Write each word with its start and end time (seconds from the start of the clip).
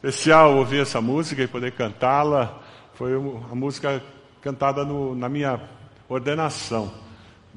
Especial 0.00 0.56
ouvir 0.56 0.82
essa 0.82 1.00
música 1.00 1.42
e 1.42 1.48
poder 1.48 1.72
cantá-la. 1.72 2.62
Foi 2.94 3.14
a 3.16 3.54
música 3.54 4.00
cantada 4.40 4.84
no, 4.84 5.12
na 5.12 5.28
minha 5.28 5.60
ordenação. 6.08 6.94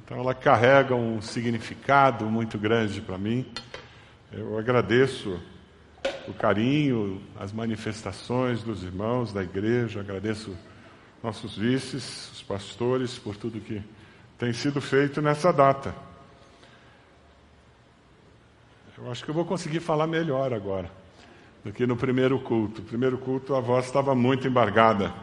Então 0.04 0.18
ela 0.18 0.34
carrega 0.34 0.96
um 0.96 1.22
significado 1.22 2.26
muito 2.26 2.58
grande 2.58 3.00
para 3.00 3.16
mim. 3.16 3.46
Eu 4.32 4.58
agradeço 4.58 5.40
o 6.28 6.34
carinho, 6.34 7.22
as 7.40 7.52
manifestações 7.52 8.64
dos 8.64 8.82
irmãos 8.82 9.32
da 9.32 9.44
igreja, 9.44 10.00
agradeço 10.00 10.58
nossos 11.22 11.56
vices, 11.56 12.32
os 12.32 12.42
pastores, 12.42 13.20
por 13.20 13.38
tudo 13.38 13.60
que 13.60 13.84
tem 14.40 14.52
sido 14.52 14.82
feito 14.82 15.22
nessa 15.22 15.54
data. 15.54 15.94
Eu 18.98 19.12
acho 19.12 19.24
que 19.24 19.30
eu 19.30 19.36
vou 19.36 19.46
conseguir 19.46 19.80
falar 19.80 20.08
melhor 20.08 20.52
agora 20.52 21.01
do 21.64 21.72
que 21.72 21.86
no 21.86 21.96
primeiro 21.96 22.40
culto. 22.40 22.82
No 22.82 22.88
primeiro 22.88 23.18
culto 23.18 23.56
a 23.56 23.60
voz 23.60 23.86
estava 23.86 24.16
muito 24.16 24.48
embargada. 24.48 25.14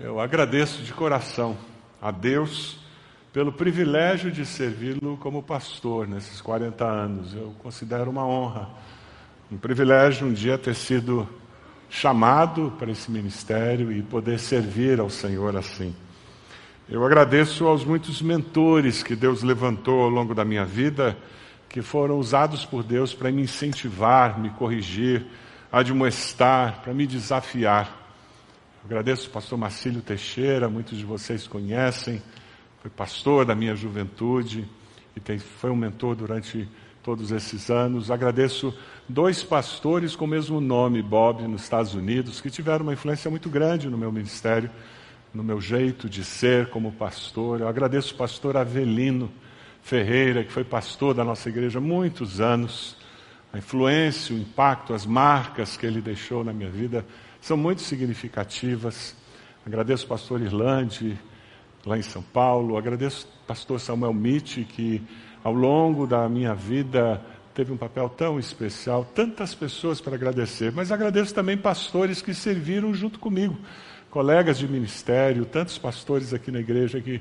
Eu 0.00 0.20
agradeço 0.20 0.82
de 0.82 0.92
coração 0.92 1.56
a 2.00 2.10
Deus 2.10 2.78
pelo 3.32 3.52
privilégio 3.52 4.30
de 4.30 4.44
servi-lo 4.44 5.16
como 5.18 5.42
pastor 5.42 6.06
nesses 6.06 6.40
40 6.40 6.84
anos. 6.84 7.34
Eu 7.34 7.54
considero 7.62 8.10
uma 8.10 8.26
honra, 8.26 8.68
um 9.50 9.56
privilégio 9.56 10.26
um 10.26 10.32
dia 10.32 10.56
ter 10.56 10.74
sido 10.74 11.28
chamado 11.88 12.72
para 12.78 12.90
esse 12.90 13.10
ministério 13.10 13.90
e 13.90 14.02
poder 14.02 14.38
servir 14.38 15.00
ao 15.00 15.10
Senhor 15.10 15.56
assim. 15.56 15.94
Eu 16.88 17.04
agradeço 17.04 17.66
aos 17.66 17.84
muitos 17.84 18.22
mentores 18.22 19.02
que 19.02 19.14
Deus 19.14 19.42
levantou 19.42 20.02
ao 20.02 20.08
longo 20.08 20.34
da 20.34 20.44
minha 20.44 20.64
vida, 20.64 21.16
que 21.70 21.80
foram 21.80 22.18
usados 22.18 22.64
por 22.64 22.82
Deus 22.82 23.14
para 23.14 23.30
me 23.30 23.42
incentivar, 23.42 24.38
me 24.38 24.50
corrigir, 24.50 25.24
admoestar, 25.70 26.80
para 26.82 26.92
me 26.92 27.06
desafiar. 27.06 27.86
Eu 28.82 28.86
agradeço 28.86 29.28
ao 29.28 29.32
pastor 29.32 29.56
Marcílio 29.56 30.02
Teixeira, 30.02 30.68
muitos 30.68 30.98
de 30.98 31.04
vocês 31.04 31.46
conhecem, 31.46 32.20
foi 32.82 32.90
pastor 32.90 33.44
da 33.44 33.54
minha 33.54 33.76
juventude 33.76 34.68
e 35.14 35.20
tem, 35.20 35.38
foi 35.38 35.70
um 35.70 35.76
mentor 35.76 36.16
durante 36.16 36.68
todos 37.04 37.30
esses 37.30 37.70
anos. 37.70 38.10
Agradeço 38.10 38.76
dois 39.08 39.44
pastores 39.44 40.16
com 40.16 40.24
o 40.24 40.28
mesmo 40.28 40.60
nome, 40.60 41.00
Bob, 41.00 41.46
nos 41.46 41.62
Estados 41.62 41.94
Unidos, 41.94 42.40
que 42.40 42.50
tiveram 42.50 42.82
uma 42.82 42.94
influência 42.94 43.30
muito 43.30 43.48
grande 43.48 43.88
no 43.88 43.96
meu 43.96 44.10
ministério, 44.10 44.68
no 45.32 45.44
meu 45.44 45.60
jeito 45.60 46.08
de 46.08 46.24
ser 46.24 46.68
como 46.70 46.90
pastor. 46.90 47.60
Eu 47.60 47.68
agradeço 47.68 48.14
o 48.14 48.16
pastor 48.16 48.56
Avelino 48.56 49.30
Ferreira, 49.82 50.44
que 50.44 50.52
foi 50.52 50.64
pastor 50.64 51.14
da 51.14 51.24
nossa 51.24 51.48
igreja 51.48 51.78
há 51.78 51.82
muitos 51.82 52.40
anos. 52.40 52.96
A 53.52 53.58
influência, 53.58 54.34
o 54.34 54.38
impacto, 54.38 54.94
as 54.94 55.04
marcas 55.04 55.76
que 55.76 55.84
ele 55.84 56.00
deixou 56.00 56.44
na 56.44 56.52
minha 56.52 56.70
vida 56.70 57.04
são 57.40 57.56
muito 57.56 57.82
significativas. 57.82 59.16
Agradeço 59.66 60.04
o 60.04 60.08
pastor 60.08 60.40
Irlande, 60.40 61.18
lá 61.84 61.98
em 61.98 62.02
São 62.02 62.22
Paulo. 62.22 62.76
Agradeço 62.76 63.26
o 63.26 63.46
pastor 63.46 63.80
Samuel 63.80 64.14
Mitty, 64.14 64.64
que 64.64 65.02
ao 65.42 65.52
longo 65.52 66.06
da 66.06 66.28
minha 66.28 66.54
vida 66.54 67.20
teve 67.54 67.72
um 67.72 67.76
papel 67.76 68.08
tão 68.08 68.38
especial. 68.38 69.04
Tantas 69.14 69.54
pessoas 69.54 70.00
para 70.00 70.14
agradecer, 70.14 70.72
mas 70.72 70.92
agradeço 70.92 71.34
também 71.34 71.56
pastores 71.56 72.22
que 72.22 72.32
serviram 72.32 72.94
junto 72.94 73.18
comigo, 73.18 73.58
colegas 74.10 74.58
de 74.58 74.68
ministério, 74.68 75.44
tantos 75.44 75.76
pastores 75.76 76.32
aqui 76.32 76.50
na 76.50 76.60
igreja 76.60 77.00
que 77.00 77.20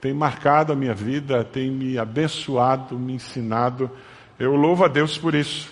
têm 0.00 0.14
marcado 0.14 0.72
a 0.72 0.76
minha 0.76 0.94
vida, 0.94 1.44
têm 1.44 1.70
me 1.70 1.98
abençoado, 1.98 2.98
me 2.98 3.12
ensinado. 3.14 3.90
Eu 4.38 4.56
louvo 4.56 4.84
a 4.84 4.88
Deus 4.88 5.18
por 5.18 5.34
isso. 5.34 5.70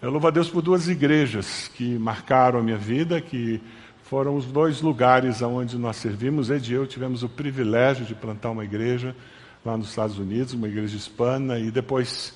Eu 0.00 0.10
louvo 0.10 0.28
a 0.28 0.30
Deus 0.30 0.48
por 0.48 0.62
duas 0.62 0.88
igrejas 0.88 1.68
que 1.74 1.98
marcaram 1.98 2.60
a 2.60 2.62
minha 2.62 2.78
vida, 2.78 3.20
que 3.20 3.60
foram 4.04 4.36
os 4.36 4.46
dois 4.46 4.80
lugares 4.80 5.42
onde 5.42 5.76
nós 5.76 5.96
servimos. 5.96 6.50
Ed 6.50 6.70
e 6.70 6.74
eu 6.74 6.86
tivemos 6.86 7.24
o 7.24 7.28
privilégio 7.28 8.06
de 8.06 8.14
plantar 8.14 8.50
uma 8.50 8.64
igreja 8.64 9.14
lá 9.64 9.76
nos 9.76 9.88
Estados 9.88 10.18
Unidos, 10.18 10.54
uma 10.54 10.68
igreja 10.68 10.96
hispana, 10.96 11.58
e 11.58 11.70
depois 11.72 12.32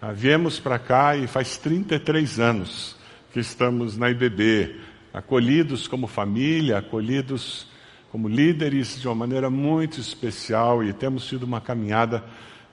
ah, 0.00 0.10
viemos 0.10 0.58
para 0.58 0.78
cá 0.78 1.14
e 1.14 1.26
faz 1.26 1.58
33 1.58 2.40
anos 2.40 2.96
que 3.32 3.40
estamos 3.40 3.96
na 3.96 4.10
IBB, 4.10 4.80
acolhidos 5.12 5.86
como 5.86 6.06
família, 6.06 6.78
acolhidos 6.78 7.66
como 8.12 8.28
líderes 8.28 9.00
de 9.00 9.08
uma 9.08 9.14
maneira 9.14 9.48
muito 9.48 9.98
especial 9.98 10.84
e 10.84 10.92
temos 10.92 11.26
tido 11.26 11.44
uma 11.44 11.62
caminhada 11.62 12.22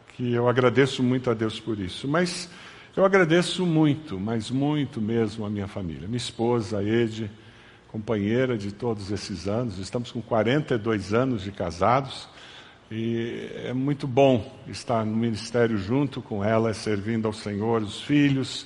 que 0.10 0.34
eu 0.34 0.50
agradeço 0.50 1.02
muito 1.02 1.32
a 1.32 1.34
Deus 1.34 1.58
por 1.62 1.80
isso. 1.80 2.10
Mas 2.10 2.50
eu 2.94 3.06
agradeço 3.06 3.66
muito, 3.66 4.20
mas 4.20 4.52
muito 4.52 5.00
mesmo 5.00 5.46
a 5.46 5.50
minha 5.50 5.66
família. 5.66 6.10
Minha 6.10 6.18
esposa, 6.18 6.84
Ede, 6.84 7.32
companheira 7.88 8.58
de 8.58 8.74
todos 8.74 9.12
esses 9.12 9.48
anos, 9.48 9.78
estamos 9.78 10.12
com 10.12 10.22
42 10.22 11.14
anos 11.14 11.42
de 11.42 11.54
casados 11.54 12.28
e 12.92 13.50
é 13.64 13.72
muito 13.72 14.06
bom 14.06 14.60
estar 14.68 15.06
no 15.06 15.16
ministério 15.16 15.78
junto 15.78 16.22
com 16.22 16.44
ela, 16.44 16.74
servindo 16.74 17.28
ao 17.28 17.34
Senhor, 17.34 17.82
os 17.82 18.02
filhos, 18.02 18.66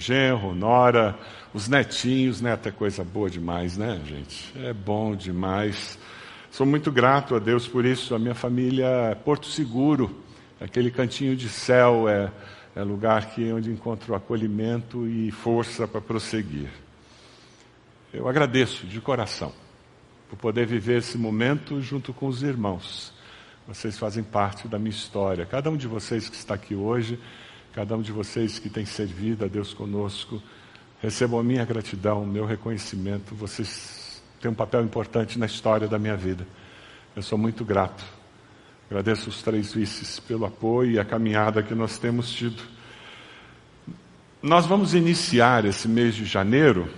genro, 0.00 0.54
nora, 0.54 1.18
os 1.52 1.68
netinhos, 1.68 2.40
neto 2.40 2.68
é 2.68 2.72
coisa 2.72 3.02
boa 3.02 3.28
demais, 3.28 3.76
né, 3.76 4.00
gente? 4.06 4.52
É 4.64 4.72
bom 4.72 5.16
demais. 5.16 5.98
Sou 6.52 6.64
muito 6.64 6.92
grato 6.92 7.34
a 7.34 7.38
Deus 7.38 7.66
por 7.66 7.84
isso. 7.84 8.14
A 8.14 8.18
minha 8.18 8.34
família 8.34 8.86
é 8.86 9.14
Porto 9.14 9.46
Seguro, 9.46 10.22
aquele 10.60 10.90
cantinho 10.90 11.34
de 11.34 11.48
céu 11.48 12.08
é 12.08 12.30
é 12.74 12.82
lugar 12.82 13.34
que 13.34 13.52
onde 13.52 13.70
encontro 13.70 14.14
acolhimento 14.14 15.06
e 15.06 15.30
força 15.30 15.86
para 15.86 16.00
prosseguir. 16.00 16.70
Eu 18.12 18.28
agradeço 18.28 18.86
de 18.86 19.00
coração 19.00 19.52
por 20.28 20.38
poder 20.38 20.66
viver 20.66 20.98
esse 20.98 21.18
momento 21.18 21.80
junto 21.82 22.12
com 22.14 22.26
os 22.26 22.42
irmãos. 22.42 23.12
Vocês 23.66 23.98
fazem 23.98 24.22
parte 24.22 24.66
da 24.66 24.78
minha 24.78 24.90
história. 24.90 25.44
Cada 25.44 25.70
um 25.70 25.76
de 25.76 25.86
vocês 25.86 26.28
que 26.28 26.36
está 26.36 26.54
aqui 26.54 26.74
hoje, 26.74 27.18
cada 27.74 27.96
um 27.96 28.02
de 28.02 28.12
vocês 28.12 28.58
que 28.58 28.70
tem 28.70 28.86
servido 28.86 29.44
a 29.44 29.48
Deus 29.48 29.74
conosco, 29.74 30.42
recebam 31.00 31.40
a 31.40 31.44
minha 31.44 31.64
gratidão, 31.64 32.22
o 32.22 32.26
meu 32.26 32.46
reconhecimento. 32.46 33.34
Vocês 33.34 34.01
têm 34.42 34.50
um 34.50 34.54
papel 34.54 34.82
importante 34.82 35.38
na 35.38 35.46
história 35.46 35.88
da 35.88 35.98
minha 35.98 36.16
vida. 36.16 36.46
Eu 37.16 37.22
sou 37.22 37.38
muito 37.38 37.64
grato 37.64 38.04
Agradeço 38.92 39.30
os 39.30 39.40
três 39.40 39.72
vices 39.72 40.20
pelo 40.20 40.44
apoio 40.44 40.90
e 40.90 40.98
a 40.98 41.04
caminhada 41.04 41.62
que 41.62 41.74
nós 41.74 41.96
temos 41.96 42.30
tido. 42.30 42.62
Nós 44.42 44.66
vamos 44.66 44.92
iniciar 44.92 45.64
esse 45.64 45.88
mês 45.88 46.14
de 46.14 46.26
janeiro 46.26 46.90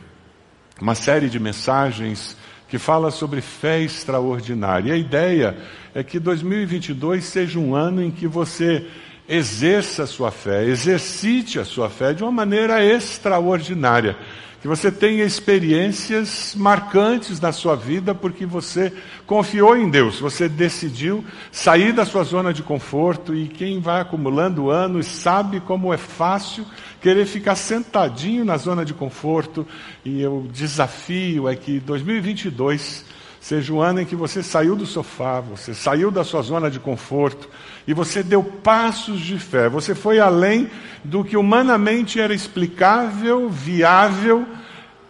uma 0.81 0.97
série 0.97 1.31
de 1.31 1.39
mensagens 1.39 2.37
que 2.69 2.79
fala 2.79 3.13
sobre 3.13 3.41
fé 3.41 3.81
extraordinária. 3.81 4.89
E 4.89 4.93
a 4.93 4.97
ideia 4.97 5.57
é 5.95 6.03
que 6.03 6.19
2022 6.19 7.25
seja 7.25 7.61
um 7.61 7.77
ano 7.77 8.03
em 8.03 8.11
que 8.11 8.27
você 8.27 8.85
exerça 9.29 10.03
a 10.03 10.07
sua 10.09 10.33
fé, 10.33 10.65
exercite 10.65 11.61
a 11.61 11.65
sua 11.65 11.89
fé 11.89 12.13
de 12.13 12.25
uma 12.25 12.33
maneira 12.33 12.85
extraordinária 12.85 14.17
que 14.65 14.69
você 14.69 14.91
tenha 14.91 15.27
experiências 15.27 16.55
marcantes 16.57 17.39
na 17.39 17.53
sua 17.53 17.77
vida 17.77 18.15
porque 18.15 18.47
você 18.47 18.91
confiou 19.27 19.77
em 19.77 19.91
Deus, 19.91 20.19
você 20.19 20.49
decidiu 20.49 21.23
sair 21.53 21.93
da 21.93 22.07
sua 22.07 22.25
zona 22.25 22.51
de 22.51 22.63
conforto 22.63 23.35
e 23.35 23.47
quem 23.47 23.79
vai 23.79 24.01
acumulando 24.01 24.71
anos 24.71 25.07
sabe 25.07 25.61
como 25.61 25.93
é 25.93 25.99
fácil 25.99 26.65
querer 26.99 27.27
ficar 27.27 27.57
sentadinho 27.57 28.43
na 28.43 28.57
zona 28.57 28.87
de 28.87 28.95
conforto. 28.95 29.67
E 30.03 30.27
o 30.27 30.49
desafio 30.51 31.47
é 31.47 31.55
que 31.55 31.79
2022 31.81 33.05
seja 33.39 33.71
o 33.71 33.83
ano 33.83 34.01
em 34.01 34.07
que 34.07 34.17
você 34.17 34.43
saiu 34.43 34.75
do 34.75 34.87
sofá, 34.87 35.41
você 35.41 35.75
saiu 35.75 36.11
da 36.11 36.25
sua 36.25 36.41
zona 36.41 36.71
de 36.71 36.81
conforto 36.81 37.51
e 37.87 37.93
você 37.93 38.23
deu 38.23 38.43
passos 38.43 39.21
de 39.21 39.39
fé. 39.39 39.69
Você 39.69 39.95
foi 39.95 40.19
além 40.19 40.71
do 41.03 41.23
que 41.23 41.37
humanamente 41.37 42.19
era 42.19 42.35
explicável, 42.35 43.49
viável, 43.49 44.47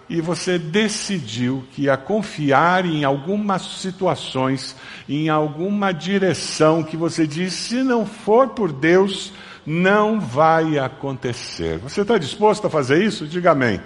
e 0.09 0.21
você 0.21 0.59
decidiu 0.59 1.65
que 1.73 1.82
ia 1.82 1.97
confiar 1.97 2.85
em 2.85 3.05
algumas 3.05 3.62
situações, 3.62 4.76
em 5.09 5.29
alguma 5.29 5.93
direção 5.93 6.82
que 6.82 6.97
você 6.97 7.26
disse: 7.26 7.56
se 7.69 7.82
não 7.82 8.05
for 8.05 8.49
por 8.49 8.71
Deus, 8.73 9.32
não 9.65 10.21
vai 10.21 10.79
acontecer. 10.79 11.79
Você 11.79 12.03
está 12.03 12.19
disposto 12.19 12.67
a 12.67 12.71
fazer 12.71 13.03
isso? 13.03 13.26
Diga 13.26 13.53
amém. 13.53 13.81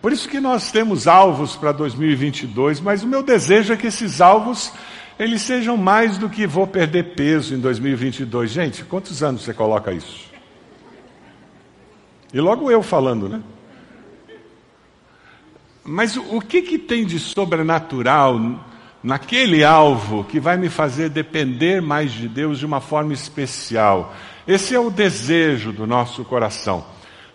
Por 0.00 0.12
isso 0.12 0.28
que 0.28 0.40
nós 0.40 0.70
temos 0.70 1.08
alvos 1.08 1.56
para 1.56 1.72
2022, 1.72 2.80
mas 2.80 3.02
o 3.02 3.06
meu 3.06 3.22
desejo 3.22 3.72
é 3.72 3.76
que 3.76 3.88
esses 3.88 4.20
alvos 4.20 4.72
eles 5.18 5.42
sejam 5.42 5.76
mais 5.76 6.16
do 6.16 6.28
que 6.28 6.46
vou 6.46 6.66
perder 6.66 7.14
peso 7.14 7.54
em 7.54 7.58
2022. 7.58 8.50
Gente, 8.50 8.84
quantos 8.84 9.22
anos 9.22 9.42
você 9.42 9.52
coloca 9.52 9.92
isso? 9.92 10.28
E 12.32 12.40
logo 12.40 12.70
eu 12.70 12.82
falando, 12.82 13.28
né? 13.28 13.42
Mas 15.82 16.16
o 16.16 16.40
que, 16.40 16.60
que 16.60 16.78
tem 16.78 17.06
de 17.06 17.18
sobrenatural 17.18 18.64
naquele 19.02 19.64
alvo 19.64 20.22
que 20.24 20.38
vai 20.38 20.56
me 20.58 20.68
fazer 20.68 21.08
depender 21.08 21.80
mais 21.80 22.12
de 22.12 22.28
Deus 22.28 22.58
de 22.58 22.66
uma 22.66 22.80
forma 22.80 23.14
especial? 23.14 24.14
Esse 24.46 24.74
é 24.74 24.78
o 24.78 24.90
desejo 24.90 25.72
do 25.72 25.86
nosso 25.86 26.24
coração. 26.24 26.84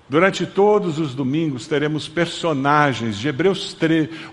Durante 0.08 0.46
todos 0.46 1.00
os 1.00 1.16
domingos 1.16 1.66
teremos 1.66 2.08
personagens 2.08 3.18
de 3.18 3.28
Hebreus 3.28 3.76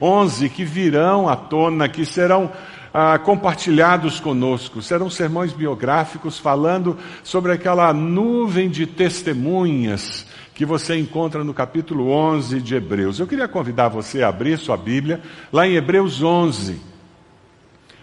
11 0.00 0.48
que 0.50 0.64
virão 0.64 1.26
à 1.26 1.34
tona, 1.34 1.88
que 1.88 2.04
serão 2.04 2.52
ah, 2.92 3.18
compartilhados 3.18 4.20
conosco. 4.20 4.82
Serão 4.82 5.08
sermões 5.08 5.52
biográficos 5.52 6.38
falando 6.38 6.96
sobre 7.22 7.52
aquela 7.52 7.92
nuvem 7.92 8.68
de 8.68 8.86
testemunhas 8.86 10.26
que 10.54 10.66
você 10.66 10.98
encontra 10.98 11.42
no 11.42 11.54
capítulo 11.54 12.10
11 12.10 12.60
de 12.60 12.74
Hebreus. 12.74 13.18
Eu 13.18 13.26
queria 13.26 13.48
convidar 13.48 13.88
você 13.88 14.22
a 14.22 14.28
abrir 14.28 14.58
sua 14.58 14.76
Bíblia 14.76 15.20
lá 15.52 15.66
em 15.66 15.74
Hebreus 15.74 16.22
11. 16.22 16.78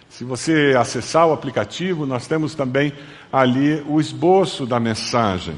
Se 0.09 0.23
você 0.23 0.73
acessar 0.75 1.27
o 1.27 1.33
aplicativo, 1.33 2.07
nós 2.07 2.25
temos 2.25 2.55
também 2.55 2.91
ali 3.31 3.83
o 3.87 3.99
esboço 3.99 4.65
da 4.65 4.79
mensagem. 4.79 5.55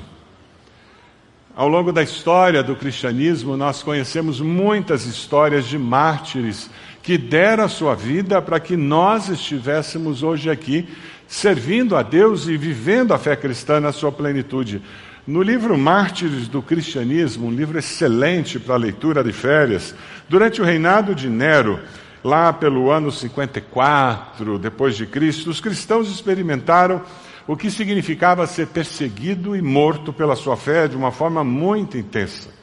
Ao 1.55 1.67
longo 1.67 1.93
da 1.93 2.03
história 2.03 2.63
do 2.63 2.75
cristianismo, 2.75 3.55
nós 3.55 3.83
conhecemos 3.83 4.41
muitas 4.41 5.05
histórias 5.05 5.65
de 5.65 5.77
mártires 5.77 6.69
que 7.09 7.17
deram 7.17 7.63
a 7.63 7.67
sua 7.67 7.95
vida 7.95 8.39
para 8.39 8.59
que 8.59 8.77
nós 8.77 9.29
estivéssemos 9.29 10.21
hoje 10.21 10.47
aqui 10.47 10.88
servindo 11.27 11.95
a 11.95 12.03
Deus 12.03 12.47
e 12.47 12.56
vivendo 12.56 13.15
a 13.15 13.17
fé 13.17 13.35
cristã 13.35 13.79
na 13.79 13.91
sua 13.91 14.11
plenitude. 14.11 14.79
No 15.25 15.41
livro 15.41 15.75
Mártires 15.75 16.47
do 16.47 16.61
Cristianismo, 16.61 17.47
um 17.47 17.51
livro 17.51 17.79
excelente 17.79 18.59
para 18.59 18.75
leitura 18.75 19.23
de 19.23 19.33
férias, 19.33 19.95
durante 20.29 20.61
o 20.61 20.63
reinado 20.63 21.15
de 21.15 21.27
Nero, 21.29 21.79
lá 22.23 22.53
pelo 22.53 22.91
ano 22.91 23.12
54 23.12 24.59
depois 24.59 24.95
de 24.95 25.07
Cristo, 25.07 25.50
os 25.50 25.59
cristãos 25.59 26.12
experimentaram 26.12 27.01
o 27.47 27.57
que 27.57 27.71
significava 27.71 28.45
ser 28.45 28.67
perseguido 28.67 29.55
e 29.55 29.63
morto 29.63 30.13
pela 30.13 30.35
sua 30.35 30.55
fé 30.55 30.88
de 30.88 30.95
uma 30.95 31.12
forma 31.12 31.44
muito 31.44 31.97
intensa. 31.97 32.58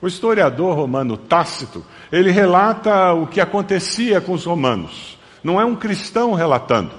O 0.00 0.06
historiador 0.06 0.76
romano 0.76 1.16
Tácito, 1.16 1.84
ele 2.12 2.30
relata 2.30 3.12
o 3.12 3.26
que 3.26 3.40
acontecia 3.40 4.20
com 4.20 4.32
os 4.32 4.44
romanos. 4.44 5.18
Não 5.42 5.60
é 5.60 5.64
um 5.64 5.74
cristão 5.74 6.34
relatando, 6.34 6.92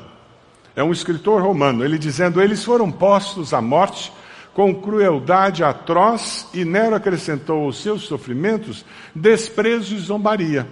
é 0.75 0.83
um 0.83 0.91
escritor 0.91 1.41
romano, 1.41 1.83
ele 1.83 1.97
dizendo: 1.97 2.41
eles 2.41 2.63
foram 2.63 2.91
postos 2.91 3.53
à 3.53 3.61
morte 3.61 4.11
com 4.53 4.75
crueldade 4.75 5.63
atroz, 5.63 6.47
e 6.53 6.65
Nero 6.65 6.95
acrescentou 6.95 7.65
aos 7.65 7.81
seus 7.81 8.01
sofrimentos 8.01 8.83
desprezo 9.15 9.95
e 9.95 9.99
zombaria. 9.99 10.67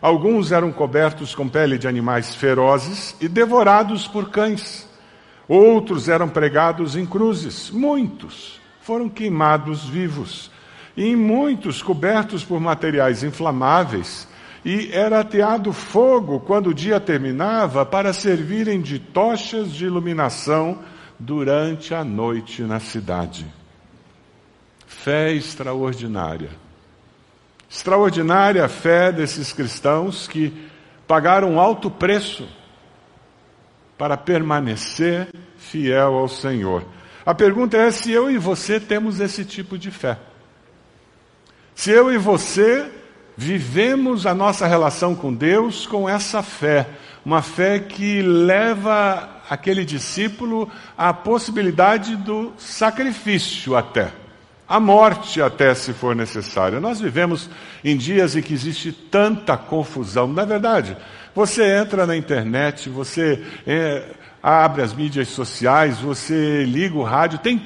Alguns 0.00 0.52
eram 0.52 0.70
cobertos 0.72 1.34
com 1.34 1.48
pele 1.48 1.76
de 1.76 1.88
animais 1.88 2.34
ferozes 2.34 3.16
e 3.20 3.28
devorados 3.28 4.06
por 4.06 4.30
cães. 4.30 4.88
Outros 5.48 6.08
eram 6.08 6.28
pregados 6.28 6.94
em 6.94 7.04
cruzes. 7.04 7.70
Muitos 7.70 8.60
foram 8.80 9.08
queimados 9.08 9.84
vivos. 9.84 10.50
E 10.98 11.14
muitos 11.14 11.80
cobertos 11.80 12.42
por 12.42 12.58
materiais 12.58 13.22
inflamáveis. 13.22 14.26
E 14.64 14.90
era 14.92 15.20
ateado 15.20 15.72
fogo 15.72 16.40
quando 16.40 16.70
o 16.70 16.74
dia 16.74 16.98
terminava 16.98 17.86
para 17.86 18.12
servirem 18.12 18.80
de 18.80 18.98
tochas 18.98 19.72
de 19.72 19.84
iluminação 19.84 20.80
durante 21.16 21.94
a 21.94 22.02
noite 22.02 22.62
na 22.62 22.80
cidade. 22.80 23.46
Fé 24.88 25.32
extraordinária. 25.32 26.50
Extraordinária 27.70 28.64
a 28.64 28.68
fé 28.68 29.12
desses 29.12 29.52
cristãos 29.52 30.26
que 30.26 30.52
pagaram 31.06 31.60
alto 31.60 31.88
preço 31.88 32.48
para 33.96 34.16
permanecer 34.16 35.28
fiel 35.58 36.14
ao 36.14 36.26
Senhor. 36.26 36.84
A 37.24 37.36
pergunta 37.36 37.76
é 37.76 37.88
se 37.92 38.10
eu 38.10 38.28
e 38.28 38.36
você 38.36 38.80
temos 38.80 39.20
esse 39.20 39.44
tipo 39.44 39.78
de 39.78 39.92
fé. 39.92 40.18
Se 41.78 41.92
eu 41.92 42.12
e 42.12 42.18
você 42.18 42.90
vivemos 43.36 44.26
a 44.26 44.34
nossa 44.34 44.66
relação 44.66 45.14
com 45.14 45.32
Deus 45.32 45.86
com 45.86 46.08
essa 46.08 46.42
fé, 46.42 46.88
uma 47.24 47.40
fé 47.40 47.78
que 47.78 48.20
leva 48.20 49.42
aquele 49.48 49.84
discípulo 49.84 50.68
à 50.96 51.14
possibilidade 51.14 52.16
do 52.16 52.52
sacrifício 52.58 53.76
até, 53.76 54.10
a 54.66 54.80
morte 54.80 55.40
até 55.40 55.72
se 55.72 55.92
for 55.92 56.16
necessário. 56.16 56.80
Nós 56.80 57.00
vivemos 57.00 57.48
em 57.84 57.96
dias 57.96 58.34
em 58.34 58.42
que 58.42 58.54
existe 58.54 58.90
tanta 58.90 59.56
confusão, 59.56 60.26
não 60.26 60.42
é 60.42 60.46
verdade? 60.46 60.96
Você 61.32 61.62
entra 61.62 62.04
na 62.04 62.16
internet, 62.16 62.88
você 62.88 63.40
é, 63.64 64.02
abre 64.42 64.82
as 64.82 64.92
mídias 64.92 65.28
sociais, 65.28 66.00
você 66.00 66.64
liga 66.64 66.96
o 66.96 67.04
rádio, 67.04 67.38
tem 67.38 67.56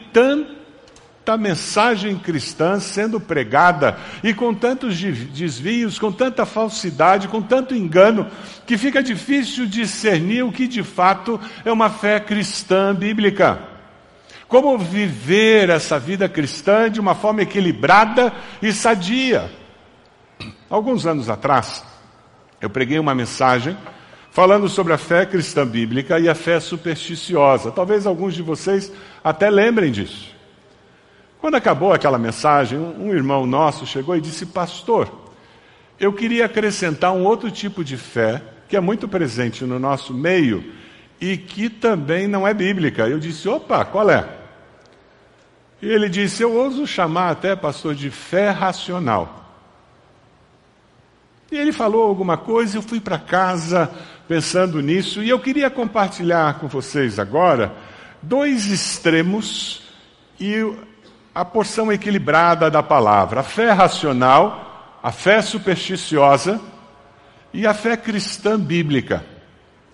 tanta 1.25 1.37
mensagem 1.37 2.19
cristã 2.19 2.81
sendo 2.81 3.21
pregada 3.21 3.97
e 4.25 4.35
com 4.35 4.53
tantos 4.53 4.99
desvios, 4.99 5.97
com 5.97 6.11
tanta 6.11 6.45
falsidade, 6.45 7.29
com 7.29 7.41
tanto 7.41 7.77
engano, 7.77 8.27
que 8.67 8.77
fica 8.77 9.01
difícil 9.01 9.67
discernir 9.67 10.43
o 10.43 10.51
que 10.51 10.67
de 10.67 10.83
fato 10.83 11.41
é 11.65 11.71
uma 11.71 11.89
fé 11.89 12.19
cristã 12.19 12.93
bíblica. 12.93 13.61
Como 14.49 14.77
viver 14.77 15.71
essa 15.71 15.97
vida 15.97 16.29
cristã 16.29 16.91
de 16.91 16.99
uma 16.99 17.15
forma 17.15 17.43
equilibrada 17.43 18.33
e 18.61 18.73
sadia. 18.73 19.49
Alguns 20.69 21.07
anos 21.07 21.31
atrás, 21.31 21.85
eu 22.61 22.69
preguei 22.69 22.99
uma 22.99 23.15
mensagem 23.15 23.77
falando 24.33 24.69
sobre 24.69 24.93
a 24.93 24.99
fé 24.99 25.25
cristã 25.25 25.65
bíblica 25.65 26.19
e 26.19 26.29
a 26.29 26.35
fé 26.35 26.59
supersticiosa. 26.59 27.71
Talvez 27.71 28.07
alguns 28.07 28.35
de 28.35 28.43
vocês 28.43 28.93
até 29.23 29.49
lembrem 29.49 29.93
disso. 29.93 30.42
Quando 31.43 31.57
acabou 31.57 31.93
aquela 31.93 32.19
mensagem, 32.19 32.79
um 32.79 33.13
irmão 33.13 33.45
nosso 33.45 33.85
chegou 33.85 34.17
e 34.17 34.21
disse: 34.21 34.47
Pastor, 34.47 35.13
eu 35.99 36.13
queria 36.13 36.47
acrescentar 36.47 37.13
um 37.13 37.25
outro 37.25 37.51
tipo 37.51 37.83
de 37.83 37.97
fé 37.97 38.41
que 38.69 38.77
é 38.77 38.81
muito 38.81 39.09
presente 39.09 39.65
no 39.65 39.77
nosso 39.77 40.15
meio 40.15 40.73
e 41.21 41.37
que 41.37 41.69
também 41.69 42.29
não 42.29 42.47
é 42.47 42.55
bíblica. 42.55 43.09
Eu 43.09 43.19
disse: 43.19 43.49
opa, 43.49 43.85
qual 43.85 44.09
é? 44.09 44.25
E 45.83 45.89
ele 45.89 46.09
disse: 46.09 46.45
eu 46.45 46.55
ouso 46.55 46.87
chamar 46.87 47.31
até, 47.31 47.57
pastor, 47.57 47.97
de 47.97 48.09
fé 48.09 48.51
racional. 48.51 49.45
E 51.51 51.57
ele 51.57 51.73
falou 51.73 52.05
alguma 52.07 52.37
coisa, 52.37 52.79
eu 52.79 52.83
fui 52.83 53.01
para 53.01 53.19
casa 53.19 53.91
pensando 54.29 54.81
nisso, 54.81 55.21
e 55.21 55.29
eu 55.29 55.41
queria 55.41 55.69
compartilhar 55.69 56.61
com 56.61 56.69
vocês 56.69 57.19
agora 57.19 57.75
dois 58.23 58.67
extremos 58.67 59.83
e 60.39 60.92
a 61.35 61.45
porção 61.45 61.93
equilibrada 61.93 62.71
da 62.71 62.83
palavra: 62.83 63.41
a 63.41 63.43
fé 63.43 63.71
racional, 63.71 64.99
a 65.03 65.11
fé 65.13 65.43
supersticiosa 65.43 66.61
e 67.53 67.67
a 67.67 67.75
fé 67.75 67.97
cristã 67.97 68.59
bíblica. 68.59 69.25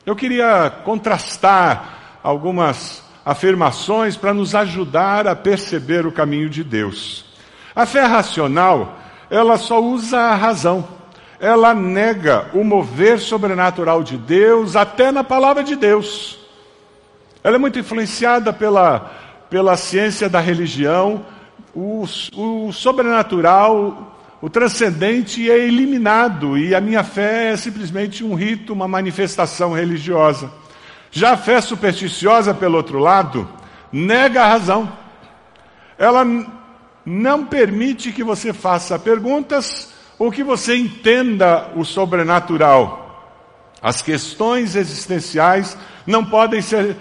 Eu 0.05 0.17
queria 0.17 0.71
contrastar 0.85 2.21
algumas 2.23 3.03
afirmações 3.25 4.17
para 4.17 4.33
nos 4.33 4.55
ajudar 4.55 5.27
a 5.27 5.37
perceber 5.37 6.07
o 6.07 6.13
caminho 6.13 6.49
de 6.49 6.65
Deus. 6.65 7.27
A 7.75 7.85
fé 7.85 8.05
racional, 8.05 8.99
ela 9.31 9.59
só 9.59 9.81
usa 9.83 10.19
a 10.19 10.35
razão 10.35 10.99
ela 11.41 11.73
nega 11.73 12.47
o 12.53 12.65
mover 12.65 13.21
sobrenatural 13.21 14.03
de 14.03 14.17
Deus 14.17 14.75
até 14.75 15.13
na 15.13 15.23
palavra 15.23 15.63
de 15.63 15.77
Deus. 15.77 16.39
Ela 17.45 17.57
é 17.57 17.59
muito 17.59 17.79
influenciada 17.79 18.53
pela, 18.53 19.13
pela 19.51 19.77
ciência 19.77 20.29
da 20.29 20.41
religião, 20.41 21.25
o, 21.75 22.05
o 22.37 22.73
sobrenatural, 22.73 24.17
o 24.41 24.49
transcendente 24.49 25.51
é 25.51 25.59
eliminado 25.59 26.57
e 26.57 26.75
a 26.75 26.81
minha 26.81 27.03
fé 27.03 27.53
é 27.53 27.57
simplesmente 27.57 28.25
um 28.25 28.35
rito, 28.35 28.73
uma 28.73 28.87
manifestação 28.87 29.73
religiosa. 29.73 30.51
Já 31.11 31.33
a 31.33 31.37
fé 31.37 31.61
supersticiosa, 31.61 32.55
pelo 32.55 32.77
outro 32.77 32.99
lado, 32.99 33.49
nega 33.93 34.43
a 34.43 34.49
razão. 34.49 34.93
Ela 35.99 36.25
não 37.05 37.47
permite 37.47 38.13
que 38.13 38.23
você 38.23 38.53
faça 38.53 38.99
perguntas 38.99 39.93
ou 40.19 40.31
que 40.31 40.45
você 40.45 40.77
entenda 40.77 41.71
o 41.75 41.85
sobrenatural. 41.85 43.07
As 43.81 44.03
questões 44.03 44.77
existenciais 44.77 45.77
não 46.07 46.25
podem 46.25 46.61
ser 46.61 46.97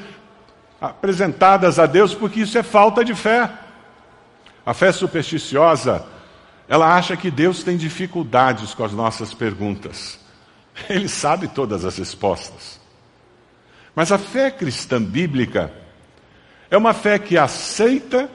apresentadas 0.80 1.80
a 1.80 1.86
Deus 1.86 2.14
porque 2.14 2.42
isso 2.42 2.58
é 2.58 2.64
falta 2.64 3.04
de 3.04 3.16
fé. 3.16 3.50
A 4.66 4.74
fé 4.74 4.92
supersticiosa, 4.92 6.06
ela 6.68 6.96
acha 6.96 7.16
que 7.16 7.32
Deus 7.32 7.64
tem 7.64 7.78
dificuldades 7.78 8.74
com 8.74 8.84
as 8.84 8.92
nossas 8.92 9.34
perguntas. 9.34 10.20
Ele 10.90 11.08
sabe 11.08 11.48
todas 11.48 11.86
as 11.86 11.98
respostas. 11.98 12.80
Mas 13.96 14.12
a 14.12 14.18
fé 14.18 14.52
cristã 14.52 15.02
bíblica 15.02 15.72
é 16.70 16.78
uma 16.78 16.94
fé 16.94 17.18
que 17.18 17.38
aceita 17.38 18.30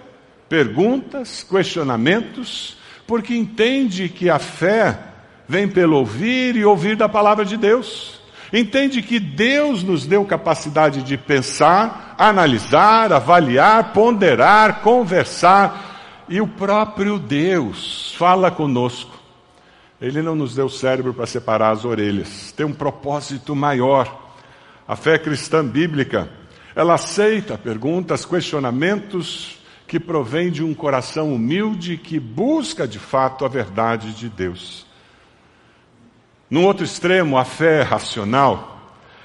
perguntas, 0.48 1.42
questionamentos, 1.42 2.78
porque 3.06 3.34
entende 3.34 4.08
que 4.08 4.30
a 4.30 4.38
fé 4.38 4.98
vem 5.46 5.68
pelo 5.68 5.98
ouvir 5.98 6.56
e 6.56 6.64
ouvir 6.64 6.96
da 6.96 7.08
palavra 7.08 7.44
de 7.44 7.56
Deus. 7.56 8.21
Entende 8.52 9.00
que 9.00 9.18
Deus 9.18 9.82
nos 9.82 10.04
deu 10.04 10.24
capacidade 10.26 11.02
de 11.02 11.16
pensar, 11.16 12.14
analisar, 12.18 13.10
avaliar, 13.10 13.92
ponderar, 13.94 14.82
conversar 14.82 16.24
e 16.28 16.38
o 16.38 16.46
próprio 16.46 17.18
Deus 17.18 18.14
fala 18.18 18.50
conosco. 18.50 19.18
Ele 20.00 20.20
não 20.20 20.34
nos 20.34 20.54
deu 20.54 20.68
cérebro 20.68 21.14
para 21.14 21.26
separar 21.26 21.70
as 21.70 21.84
orelhas, 21.84 22.52
tem 22.52 22.66
um 22.66 22.74
propósito 22.74 23.56
maior. 23.56 24.20
A 24.86 24.96
fé 24.96 25.18
cristã 25.18 25.64
bíblica, 25.64 26.28
ela 26.74 26.94
aceita 26.94 27.56
perguntas, 27.56 28.26
questionamentos 28.26 29.58
que 29.86 30.00
provém 30.00 30.50
de 30.50 30.62
um 30.62 30.74
coração 30.74 31.32
humilde 31.32 31.96
que 31.96 32.18
busca 32.18 32.86
de 32.86 32.98
fato 32.98 33.44
a 33.44 33.48
verdade 33.48 34.12
de 34.12 34.28
Deus. 34.28 34.84
No 36.52 36.64
outro 36.64 36.84
extremo, 36.84 37.38
a 37.38 37.46
fé 37.46 37.80
racional, 37.80 38.78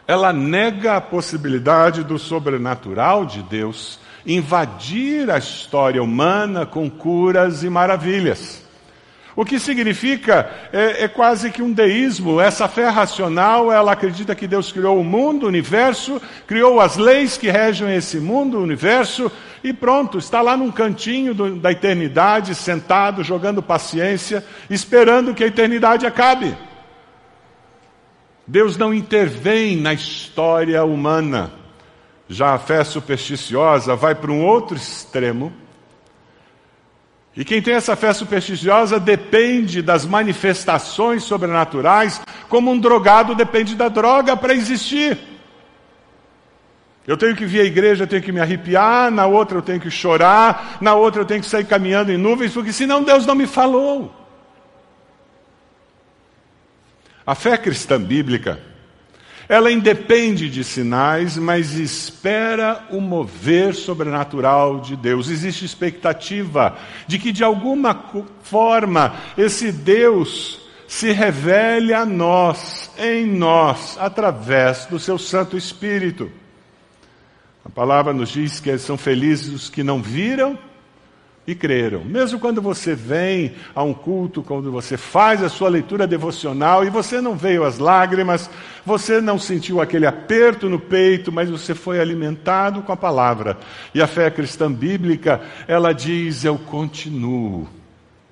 ela 0.07 0.31
nega 0.31 0.95
a 0.95 1.01
possibilidade 1.01 2.01
do 2.01 2.17
sobrenatural 2.17 3.25
de 3.25 3.43
Deus 3.43 3.99
invadir 4.25 5.29
a 5.29 5.37
história 5.37 6.01
humana 6.01 6.65
com 6.65 6.89
curas 6.89 7.63
e 7.63 7.69
maravilhas. 7.69 8.63
O 9.35 9.43
que 9.43 9.59
significa 9.59 10.49
é, 10.71 11.03
é, 11.03 11.07
quase 11.09 11.51
que 11.51 11.61
um 11.61 11.73
deísmo. 11.73 12.39
Essa 12.39 12.65
fé 12.65 12.87
racional, 12.87 13.73
ela 13.73 13.91
acredita 13.91 14.33
que 14.33 14.47
Deus 14.47 14.71
criou 14.71 14.97
o 14.97 15.03
mundo, 15.03 15.43
o 15.43 15.49
universo, 15.49 16.21
criou 16.47 16.79
as 16.79 16.95
leis 16.95 17.37
que 17.37 17.51
regem 17.51 17.93
esse 17.93 18.21
mundo, 18.21 18.57
o 18.57 18.63
universo, 18.63 19.29
e 19.61 19.73
pronto, 19.73 20.17
está 20.17 20.39
lá 20.39 20.55
num 20.55 20.71
cantinho 20.71 21.33
do, 21.33 21.57
da 21.57 21.73
eternidade, 21.73 22.55
sentado, 22.55 23.21
jogando 23.21 23.61
paciência, 23.61 24.45
esperando 24.69 25.33
que 25.33 25.43
a 25.43 25.47
eternidade 25.47 26.05
acabe. 26.05 26.55
Deus 28.47 28.77
não 28.77 28.93
intervém 28.93 29.75
na 29.75 29.93
história 29.93 30.83
humana. 30.83 31.51
Já 32.29 32.53
a 32.53 32.59
fé 32.59 32.83
supersticiosa 32.83 33.95
vai 33.95 34.15
para 34.15 34.31
um 34.31 34.43
outro 34.43 34.77
extremo 34.77 35.53
e 37.37 37.45
quem 37.45 37.61
tem 37.61 37.75
essa 37.75 37.95
fé 37.95 38.11
supersticiosa 38.13 38.99
depende 38.99 39.83
das 39.83 40.07
manifestações 40.07 41.23
sobrenaturais, 41.23 42.19
como 42.49 42.71
um 42.71 42.79
drogado 42.79 43.35
depende 43.35 43.75
da 43.75 43.87
droga 43.87 44.35
para 44.35 44.55
existir. 44.55 45.19
Eu 47.05 47.15
tenho 47.15 47.35
que 47.35 47.45
vir 47.45 47.61
à 47.61 47.63
igreja, 47.63 48.03
eu 48.03 48.07
tenho 48.07 48.23
que 48.23 48.31
me 48.31 48.39
arrepiar, 48.39 49.11
na 49.11 49.27
outra 49.27 49.59
eu 49.59 49.61
tenho 49.61 49.79
que 49.79 49.91
chorar, 49.91 50.79
na 50.81 50.95
outra 50.95 51.21
eu 51.21 51.25
tenho 51.25 51.39
que 51.39 51.47
sair 51.47 51.65
caminhando 51.65 52.11
em 52.11 52.17
nuvens, 52.17 52.53
porque 52.53 52.73
senão 52.73 53.03
Deus 53.03 53.23
não 53.27 53.35
me 53.35 53.45
falou. 53.45 54.11
A 57.27 57.35
fé 57.35 57.57
cristã 57.57 58.01
bíblica 58.01 58.57
ela 59.49 59.71
independe 59.71 60.49
de 60.49 60.63
sinais, 60.63 61.37
mas 61.37 61.73
espera 61.73 62.85
o 62.89 62.99
mover 62.99 63.73
sobrenatural 63.73 64.81
de 64.81 64.95
Deus. 64.95 65.29
Existe 65.29 65.63
expectativa 65.63 66.77
de 67.07 67.17
que, 67.17 67.31
de 67.31 67.45
alguma 67.45 67.97
forma, 68.43 69.15
esse 69.37 69.71
Deus 69.71 70.67
se 70.85 71.11
revele 71.11 71.93
a 71.93 72.05
nós, 72.05 72.91
em 72.97 73.25
nós, 73.25 73.97
através 73.99 74.85
do 74.85 74.99
seu 74.99 75.17
Santo 75.17 75.57
Espírito. 75.57 76.29
A 77.63 77.69
palavra 77.69 78.13
nos 78.13 78.29
diz 78.29 78.59
que 78.59 78.77
são 78.77 78.97
felizes 78.97 79.53
os 79.53 79.69
que 79.69 79.83
não 79.83 80.01
viram 80.01 80.57
e 81.47 81.55
creram. 81.55 82.03
Mesmo 82.03 82.39
quando 82.39 82.61
você 82.61 82.93
vem 82.93 83.53
a 83.73 83.81
um 83.81 83.93
culto, 83.93 84.43
quando 84.43 84.69
você 84.69 84.97
faz 84.97 85.41
a 85.41 85.47
sua 85.47 85.69
leitura 85.69 86.05
devocional 86.05 86.83
e 86.83 86.89
você 86.89 87.21
não 87.21 87.37
veio 87.37 87.63
às 87.63 87.79
lágrimas, 87.79 88.49
você 88.85 89.21
não 89.21 89.39
sentiu 89.39 89.79
aquele 89.79 90.05
aperto 90.05 90.67
no 90.67 90.77
peito, 90.77 91.31
mas 91.31 91.49
você 91.49 91.73
foi 91.73 92.01
alimentado 92.01 92.81
com 92.81 92.91
a 92.91 92.97
palavra. 92.97 93.57
E 93.95 94.01
a 94.01 94.07
fé 94.07 94.29
cristã 94.29 94.69
bíblica, 94.69 95.39
ela 95.69 95.93
diz: 95.93 96.43
Eu 96.43 96.57
continuo 96.57 97.65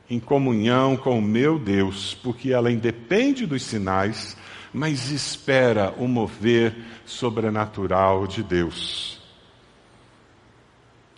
em 0.10 0.20
comunhão 0.20 0.98
com 0.98 1.18
o 1.18 1.22
meu 1.22 1.58
Deus, 1.58 2.14
porque 2.22 2.52
ela 2.52 2.70
independe 2.70 3.46
dos 3.46 3.64
sinais, 3.64 4.36
mas 4.74 5.10
espera 5.10 5.94
o 5.98 6.06
mover 6.06 6.76
sobrenatural 7.06 8.28
de 8.28 8.44
Deus. 8.44 9.15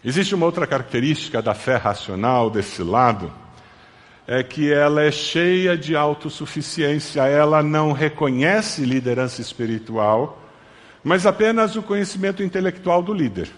Existe 0.03 0.35
uma 0.35 0.45
outra 0.45 0.67
característica 0.67 1.41
da 1.41 1.53
fé 1.53 1.75
racional 1.75 2.49
desse 2.49 2.83
lado, 2.83 3.33
é 4.27 4.43
que 4.43 4.71
ela 4.71 5.01
é 5.01 5.11
cheia 5.11 5.77
de 5.77 5.95
autossuficiência, 5.95 7.21
ela 7.23 7.63
não 7.63 7.93
reconhece 7.93 8.83
liderança 8.85 9.41
espiritual, 9.41 10.43
mas 11.03 11.25
apenas 11.25 11.75
o 11.75 11.81
conhecimento 11.81 12.43
intelectual 12.43 13.01
do 13.01 13.13
líder. 13.13 13.49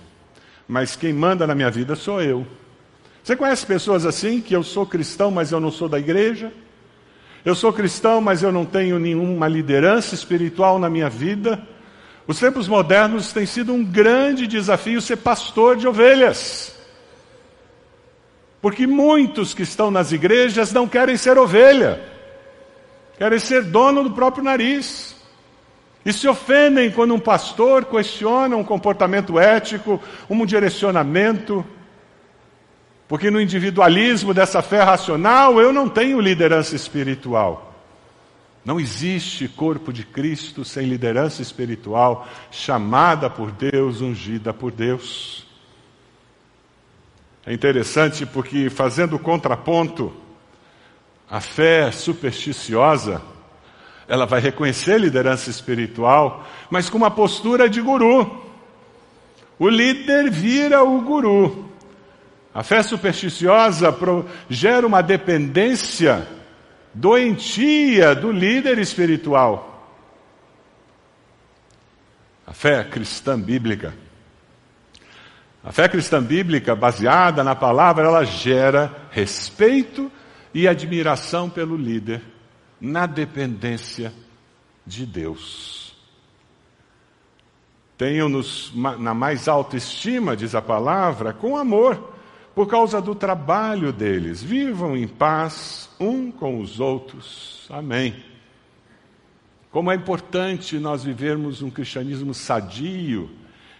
Mas 0.68 0.96
quem 0.96 1.12
manda 1.12 1.48
na 1.48 1.56
minha 1.56 1.72
vida 1.72 1.96
sou 1.96 2.22
eu. 2.22 2.46
Você 3.24 3.36
conhece 3.36 3.66
pessoas 3.66 4.06
assim, 4.06 4.40
que 4.40 4.56
eu 4.56 4.64
sou 4.64 4.86
cristão, 4.86 5.32
mas 5.32 5.52
eu 5.52 5.60
não 5.60 5.72
sou 5.72 5.90
da 5.90 6.00
igreja? 6.00 6.54
Eu 7.44 7.56
sou 7.56 7.74
cristão, 7.74 8.22
mas 8.22 8.44
eu 8.44 8.52
não 8.52 8.66
tenho 8.66 9.00
nenhuma 9.00 9.48
liderança 9.48 10.14
espiritual 10.16 10.78
na 10.78 10.90
minha 10.90 11.10
vida? 11.10 11.60
Os 12.30 12.38
tempos 12.38 12.68
modernos 12.68 13.34
têm 13.34 13.48
sido 13.48 13.74
um 13.74 13.84
grande 13.84 14.46
desafio 14.46 15.02
ser 15.02 15.16
pastor 15.16 15.76
de 15.76 15.88
ovelhas. 15.88 16.72
Porque 18.62 18.86
muitos 18.86 19.52
que 19.56 19.64
estão 19.64 19.90
nas 19.90 20.12
igrejas 20.12 20.72
não 20.72 20.88
querem 20.88 21.18
ser 21.18 21.40
ovelha, 21.40 22.00
querem 23.18 23.40
ser 23.40 23.64
dono 23.64 24.04
do 24.04 24.12
próprio 24.12 24.44
nariz. 24.44 25.16
E 26.06 26.14
se 26.14 26.28
ofendem 26.28 26.92
quando 26.92 27.16
um 27.16 27.20
pastor 27.20 27.86
questiona 27.86 28.56
um 28.56 28.64
comportamento 28.64 29.40
ético, 29.40 30.00
um 30.30 30.46
direcionamento. 30.46 31.66
Porque 33.08 33.32
no 33.32 33.42
individualismo 33.42 34.36
dessa 34.36 34.62
fé 34.62 34.84
racional 34.84 35.60
eu 35.60 35.74
não 35.74 35.90
tenho 35.90 36.22
liderança 36.22 36.76
espiritual. 36.76 37.69
Não 38.64 38.80
existe 38.80 39.48
corpo 39.48 39.92
de 39.92 40.04
Cristo 40.04 40.66
sem 40.66 40.86
liderança 40.86 41.42
espiritual, 41.42 42.28
chamada 42.52 43.30
por 43.30 43.52
Deus, 43.52 44.02
ungida 44.02 44.54
por 44.54 44.72
Deus. 44.72 45.48
É 47.46 47.54
interessante 47.54 48.26
porque, 48.26 48.70
fazendo 48.70 49.18
contraponto, 49.18 50.14
a 51.30 51.40
fé 51.40 51.92
supersticiosa, 51.92 53.22
ela 54.08 54.26
vai 54.26 54.42
reconhecer 54.42 55.00
liderança 55.00 55.50
espiritual, 55.50 56.46
mas 56.70 56.90
com 56.90 56.98
uma 56.98 57.12
postura 57.12 57.70
de 57.70 57.82
guru. 57.82 58.44
O 59.58 59.70
líder 59.70 60.30
vira 60.30 60.84
o 60.84 61.02
guru. 61.02 61.70
A 62.54 62.64
fé 62.64 62.82
supersticiosa 62.82 63.96
gera 64.50 64.86
uma 64.86 65.02
dependência 65.02 66.28
doentia 66.94 68.16
do 68.16 68.32
líder 68.32 68.78
espiritual. 68.80 69.68
A 72.46 72.54
fé 72.54 72.84
cristã 72.84 73.40
bíblica. 73.40 73.94
A 75.64 75.72
fé 75.72 75.88
cristã 75.88 76.24
bíblica, 76.24 76.76
baseada 76.76 77.44
na 77.44 77.56
palavra, 77.56 78.06
ela 78.06 78.24
gera 78.24 78.96
respeito 79.12 80.12
e 80.54 80.68
admiração 80.68 81.50
pelo 81.50 81.76
líder, 81.76 82.22
na 82.82 83.06
dependência 83.06 84.14
de 84.86 85.06
Deus. 85.06 85.96
Tenham-nos 87.98 88.72
na 88.74 89.14
mais 89.14 89.48
alta 89.48 89.76
estima, 89.76 90.36
diz 90.36 90.56
a 90.56 90.62
palavra, 90.62 91.34
com 91.34 91.58
amor 91.58 92.19
por 92.60 92.68
causa 92.68 93.02
do 93.02 93.16
trabalho 93.16 93.94
deles. 93.94 94.44
Vivam 94.44 94.98
em 94.98 95.08
paz 95.08 95.90
um 95.98 96.30
com 96.30 96.60
os 96.60 96.82
outros. 96.82 97.66
Amém. 97.70 98.22
Como 99.72 99.90
é 99.90 99.96
importante 99.96 100.78
nós 100.78 101.02
vivermos 101.02 101.62
um 101.62 101.70
cristianismo 101.70 102.34
sadio, 102.34 103.30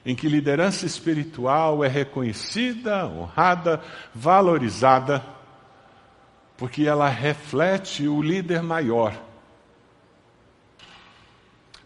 em 0.06 0.16
que 0.16 0.30
liderança 0.30 0.86
espiritual 0.86 1.84
é 1.84 1.90
reconhecida, 1.90 3.06
honrada, 3.06 3.82
valorizada, 4.16 5.26
porque 6.56 6.88
ela 6.88 7.10
reflete 7.10 8.08
o 8.08 8.22
líder 8.22 8.64
maior. 8.64 9.14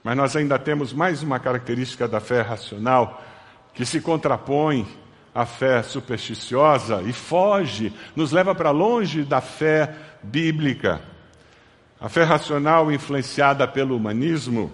Mas 0.03 0.15
nós 0.15 0.35
ainda 0.35 0.59
temos 0.59 0.93
mais 0.93 1.23
uma 1.23 1.39
característica 1.39 2.07
da 2.07 2.19
fé 2.19 2.41
racional 2.41 3.19
que 3.73 3.83
se 3.83 3.99
contrapõe 3.99 4.87
a 5.33 5.45
fé 5.45 5.81
supersticiosa 5.81 7.01
e 7.01 7.11
foge, 7.11 7.93
nos 8.15 8.31
leva 8.31 8.53
para 8.53 8.71
longe 8.71 9.23
da 9.23 9.41
fé 9.41 9.95
bíblica. 10.21 11.01
A 11.99 12.07
fé 12.07 12.23
racional 12.23 12.91
influenciada 12.91 13.67
pelo 13.67 13.95
humanismo 13.95 14.71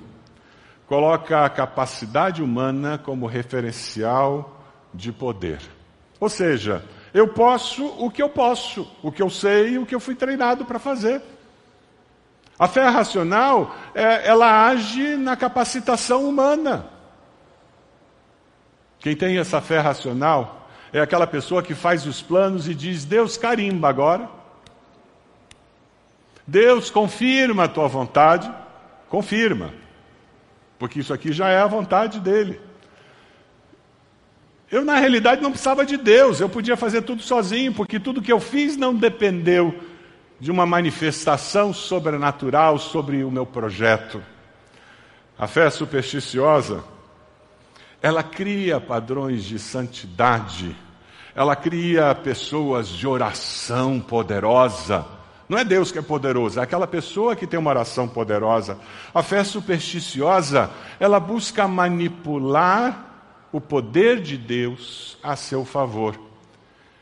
coloca 0.87 1.45
a 1.45 1.49
capacidade 1.49 2.41
humana 2.41 2.97
como 2.97 3.27
referencial 3.27 4.59
de 4.93 5.11
poder. 5.11 5.59
Ou 6.19 6.27
seja, 6.27 6.83
eu 7.13 7.27
posso 7.27 7.85
o 7.85 8.09
que 8.09 8.21
eu 8.21 8.29
posso, 8.29 8.87
o 9.01 9.11
que 9.11 9.21
eu 9.21 9.29
sei, 9.29 9.77
o 9.77 9.85
que 9.85 9.95
eu 9.95 9.99
fui 9.99 10.15
treinado 10.15 10.65
para 10.65 10.79
fazer. 10.79 11.21
A 12.57 12.67
fé 12.67 12.85
racional, 12.89 13.73
é, 13.95 14.27
ela 14.27 14.67
age 14.67 15.15
na 15.15 15.37
capacitação 15.37 16.27
humana. 16.27 16.87
Quem 19.00 19.15
tem 19.15 19.38
essa 19.38 19.62
fé 19.62 19.79
racional, 19.79 20.70
é 20.91 21.00
aquela 21.00 21.27
pessoa 21.27 21.63
que 21.63 21.74
faz 21.74 22.06
os 22.06 22.22
planos 22.22 22.68
e 22.68 22.75
diz: 22.75 23.06
Deus 23.06 23.38
carimba 23.38 23.88
agora. 23.88 24.29
Deus 26.46 26.89
confirma 26.89 27.65
a 27.65 27.68
tua 27.68 27.88
vontade, 27.88 28.51
confirma, 29.08 29.72
porque 30.79 31.00
isso 31.00 31.13
aqui 31.13 31.32
já 31.32 31.50
é 31.50 31.62
a 31.62 31.68
vontade 31.68 32.20
dele. 32.20 32.60
Eu, 34.72 34.84
na 34.84 34.98
realidade, 34.98 35.41
não 35.41 35.51
precisava 35.51 35.86
de 35.86 35.96
Deus, 35.96 36.39
eu 36.39 36.50
podia 36.50 36.75
fazer 36.75 37.03
tudo 37.03 37.22
sozinho, 37.22 37.74
porque 37.74 38.00
tudo 38.00 38.22
que 38.22 38.32
eu 38.32 38.39
fiz 38.39 38.77
não 38.77 38.96
dependeu 38.96 39.75
de 40.39 40.51
uma 40.51 40.65
manifestação 40.65 41.74
sobrenatural 41.74 42.77
sobre 42.79 43.24
o 43.24 43.32
meu 43.32 43.46
projeto. 43.46 44.22
A 45.38 45.48
fé 45.48 45.70
supersticiosa, 45.70 46.84
ela 48.01 48.24
cria 48.24 48.79
padrões 48.79 49.44
de 49.44 49.60
santidade, 49.60 50.75
ela 51.36 51.56
cria 51.56 52.15
pessoas 52.15 52.88
de 52.88 53.08
oração 53.08 54.00
poderosa 54.00 55.06
não 55.50 55.58
é 55.58 55.65
Deus 55.65 55.91
que 55.91 55.98
é 55.98 56.01
poderoso, 56.03 56.60
é 56.60 56.63
aquela 56.63 56.86
pessoa 56.86 57.36
que 57.36 57.48
tem 57.48 57.60
uma 57.60 57.72
oração 57.72 58.08
poderosa. 58.08 58.77
A 59.12 59.24
fé 59.24 59.44
supersticiosa, 59.44 60.70
ela 61.00 61.20
busca 61.20 61.68
manipular 61.68 63.08
o 63.51 63.60
poder 63.60 64.22
de 64.22 64.38
Deus 64.38 65.18
a 65.24 65.36
seu 65.36 65.65
favor. 65.65 66.15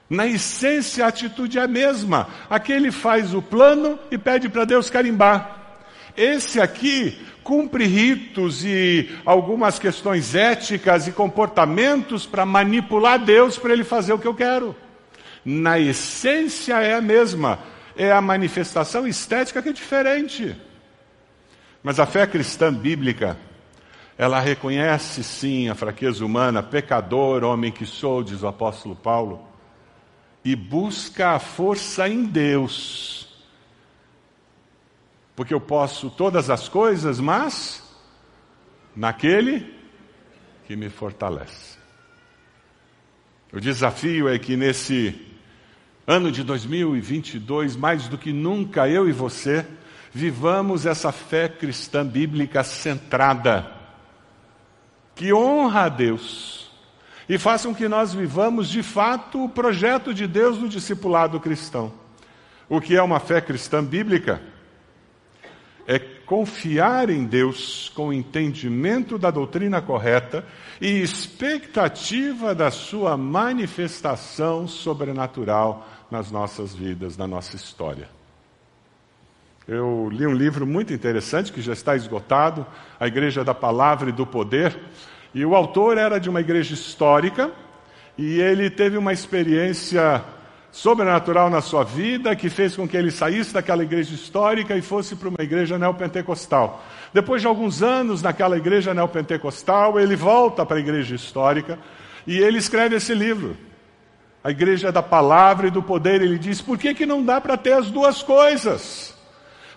Na 0.09 0.25
essência, 0.25 1.03
a 1.03 1.09
atitude 1.09 1.59
é 1.59 1.63
a 1.63 1.67
mesma. 1.67 2.29
Aquele 2.49 2.89
faz 2.89 3.33
o 3.33 3.41
plano 3.41 3.99
e 4.09 4.17
pede 4.17 4.47
para 4.47 4.63
Deus 4.63 4.89
carimbar. 4.89 5.81
Esse 6.15 6.61
aqui 6.61 7.19
cumpre 7.47 7.85
ritos 7.85 8.65
e 8.65 9.09
algumas 9.23 9.79
questões 9.79 10.35
éticas 10.35 11.07
e 11.07 11.13
comportamentos 11.13 12.25
para 12.25 12.45
manipular 12.45 13.17
Deus 13.17 13.57
para 13.57 13.71
ele 13.71 13.85
fazer 13.85 14.11
o 14.11 14.19
que 14.19 14.27
eu 14.27 14.35
quero. 14.35 14.75
Na 15.45 15.79
essência 15.79 16.81
é 16.81 16.93
a 16.93 16.99
mesma 16.99 17.57
é 17.95 18.11
a 18.11 18.19
manifestação 18.19 19.07
estética 19.07 19.61
que 19.61 19.69
é 19.69 19.73
diferente. 19.73 20.55
Mas 21.81 22.01
a 22.01 22.05
fé 22.05 22.27
cristã 22.27 22.71
bíblica, 22.73 23.37
ela 24.17 24.41
reconhece 24.41 25.23
sim 25.23 25.69
a 25.69 25.75
fraqueza 25.75 26.25
humana, 26.25 26.61
pecador, 26.61 27.45
homem 27.45 27.71
que 27.71 27.85
sou, 27.85 28.23
diz 28.23 28.43
o 28.43 28.47
apóstolo 28.47 28.93
Paulo, 28.93 29.47
e 30.43 30.53
busca 30.53 31.31
a 31.31 31.39
força 31.39 32.09
em 32.09 32.25
Deus. 32.25 33.26
Porque 35.37 35.53
eu 35.53 35.61
posso 35.61 36.09
todas 36.09 36.49
as 36.49 36.67
coisas, 36.67 37.19
mas 37.19 37.83
naquele 38.95 39.71
que 40.65 40.75
me 40.75 40.89
fortalece. 40.89 41.77
O 43.53 43.59
desafio 43.59 44.27
é 44.27 44.39
que 44.39 44.57
nesse 44.57 45.27
ano 46.07 46.31
de 46.31 46.43
2022, 46.43 47.75
mais 47.75 48.07
do 48.07 48.17
que 48.17 48.33
nunca, 48.33 48.89
eu 48.89 49.07
e 49.07 49.11
você, 49.11 49.63
vivamos 50.11 50.87
essa 50.87 51.11
fé 51.11 51.47
cristã 51.47 52.03
bíblica 52.03 52.63
centrada, 52.63 53.71
que 55.13 55.31
honra 55.31 55.83
a 55.83 55.89
Deus 55.89 56.71
e 57.29 57.37
façam 57.37 57.75
que 57.75 57.87
nós 57.87 58.11
vivamos 58.11 58.69
de 58.69 58.81
fato 58.81 59.43
o 59.43 59.49
projeto 59.49 60.15
de 60.15 60.25
Deus 60.25 60.57
no 60.57 60.67
discipulado 60.67 61.39
cristão. 61.39 61.93
O 62.67 62.81
que 62.81 62.95
é 62.95 63.03
uma 63.03 63.19
fé 63.19 63.39
cristã 63.39 63.83
bíblica? 63.83 64.56
É 65.87 65.97
confiar 65.97 67.09
em 67.09 67.23
Deus 67.23 67.89
com 67.95 68.09
o 68.09 68.13
entendimento 68.13 69.17
da 69.17 69.31
doutrina 69.31 69.81
correta 69.81 70.45
e 70.81 71.01
expectativa 71.01 72.53
da 72.53 72.69
sua 72.69 73.15
manifestação 73.15 74.67
sobrenatural 74.67 75.87
nas 76.11 76.29
nossas 76.29 76.75
vidas, 76.75 77.15
na 77.15 77.25
nossa 77.25 77.55
história. 77.55 78.09
Eu 79.67 80.09
li 80.11 80.27
um 80.27 80.33
livro 80.33 80.65
muito 80.67 80.93
interessante 80.93 81.51
que 81.51 81.61
já 81.61 81.73
está 81.73 81.95
esgotado, 81.95 82.65
A 82.99 83.07
Igreja 83.07 83.43
da 83.43 83.53
Palavra 83.53 84.09
e 84.09 84.13
do 84.13 84.25
Poder, 84.25 84.77
e 85.33 85.45
o 85.45 85.55
autor 85.55 85.97
era 85.97 86.19
de 86.19 86.29
uma 86.29 86.41
igreja 86.41 86.73
histórica 86.73 87.51
e 88.17 88.39
ele 88.39 88.69
teve 88.69 88.97
uma 88.97 89.13
experiência 89.13 90.23
sobrenatural 90.71 91.49
na 91.49 91.61
sua 91.61 91.83
vida 91.83 92.35
que 92.35 92.49
fez 92.49 92.75
com 92.75 92.87
que 92.87 92.95
ele 92.95 93.11
saísse 93.11 93.53
daquela 93.53 93.83
igreja 93.83 94.13
histórica 94.13 94.75
e 94.75 94.81
fosse 94.81 95.15
para 95.15 95.29
uma 95.29 95.41
igreja 95.41 95.77
neopentecostal. 95.77 96.83
Depois 97.13 97.41
de 97.41 97.47
alguns 97.47 97.81
anos 97.81 98.21
naquela 98.21 98.57
igreja 98.57 98.93
neopentecostal, 98.93 99.99
ele 99.99 100.15
volta 100.15 100.65
para 100.65 100.77
a 100.77 100.79
igreja 100.79 101.15
histórica 101.15 101.79
e 102.25 102.37
ele 102.37 102.57
escreve 102.57 102.95
esse 102.95 103.13
livro 103.13 103.57
a 104.47 104.51
igreja 104.51 104.93
da 104.93 105.03
palavra 105.03 105.67
e 105.67 105.71
do 105.71 105.83
poder, 105.83 106.21
ele 106.21 106.39
diz: 106.39 106.61
por 106.61 106.77
que, 106.77 106.93
que 106.93 107.05
não 107.05 107.21
dá 107.21 107.41
para 107.41 107.57
ter 107.57 107.73
as 107.73 107.91
duas 107.91 108.23
coisas? 108.23 109.13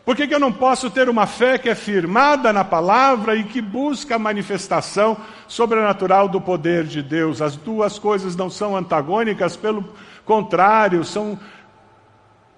Por 0.04 0.16
que, 0.16 0.26
que 0.26 0.34
eu 0.34 0.40
não 0.40 0.52
posso 0.52 0.90
ter 0.90 1.08
uma 1.08 1.26
fé 1.26 1.58
que 1.58 1.68
é 1.68 1.74
firmada 1.74 2.52
na 2.52 2.64
palavra 2.64 3.36
e 3.36 3.44
que 3.44 3.60
busca 3.60 4.16
a 4.16 4.18
manifestação 4.18 5.16
sobrenatural 5.46 6.28
do 6.28 6.40
poder 6.40 6.84
de 6.84 7.02
Deus? 7.02 7.42
As 7.42 7.54
duas 7.54 7.98
coisas 7.98 8.34
não 8.34 8.48
são 8.48 8.76
antagônicas, 8.76 9.56
pelo 9.56 9.92
contrário, 10.24 11.04
são 11.04 11.38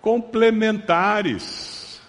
complementares. 0.00 2.00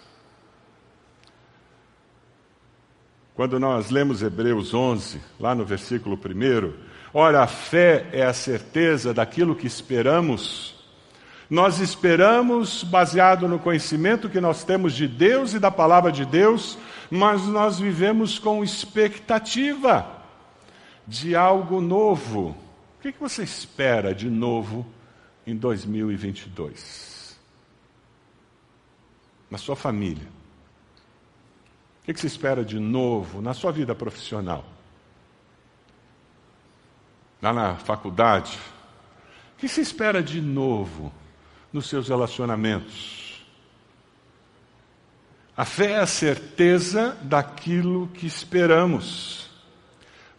Quando 3.36 3.60
nós 3.60 3.90
lemos 3.90 4.22
Hebreus 4.22 4.74
11, 4.74 5.20
lá 5.40 5.56
no 5.56 5.66
versículo 5.66 6.16
1, 6.16 6.94
Ora, 7.16 7.44
a 7.44 7.48
fé 7.48 8.08
é 8.12 8.24
a 8.24 8.34
certeza 8.34 9.14
daquilo 9.14 9.56
que 9.56 9.68
esperamos. 9.68 10.83
Nós 11.54 11.78
esperamos 11.78 12.84
baseado 12.84 13.48
no 13.48 13.60
conhecimento 13.60 14.28
que 14.28 14.42
nós 14.42 14.64
temos 14.64 14.92
de 14.92 15.08
Deus 15.08 15.54
e 15.54 15.60
da 15.60 15.70
palavra 15.70 16.12
de 16.12 16.26
Deus, 16.26 16.80
mas 17.12 17.44
nós 17.44 17.78
vivemos 17.78 18.40
com 18.40 18.64
expectativa 18.64 20.20
de 21.08 21.36
algo 21.36 21.80
novo. 21.80 22.58
O 22.98 23.02
que 23.04 23.12
você 23.20 23.44
espera 23.44 24.16
de 24.16 24.32
novo 24.32 24.84
em 25.46 25.56
2022? 25.56 27.38
Na 29.48 29.60
sua 29.60 29.76
família. 29.76 30.28
O 32.02 32.06
que 32.06 32.20
você 32.20 32.26
espera 32.26 32.66
de 32.66 32.80
novo 32.80 33.44
na 33.44 33.54
sua 33.54 33.72
vida 33.72 33.94
profissional? 33.94 34.66
lá 37.40 37.54
na 37.54 37.76
faculdade, 37.76 38.58
o 39.54 39.60
que 39.60 39.68
se 39.68 39.82
espera 39.82 40.24
de 40.24 40.42
novo 40.42 41.14
nos 41.74 41.90
seus 41.90 42.08
relacionamentos? 42.08 43.44
A 45.56 45.66
fé 45.66 45.92
é 45.92 46.00
a 46.00 46.08
certeza 46.08 47.18
daquilo 47.22 48.08
que 48.14 48.26
esperamos. 48.26 49.50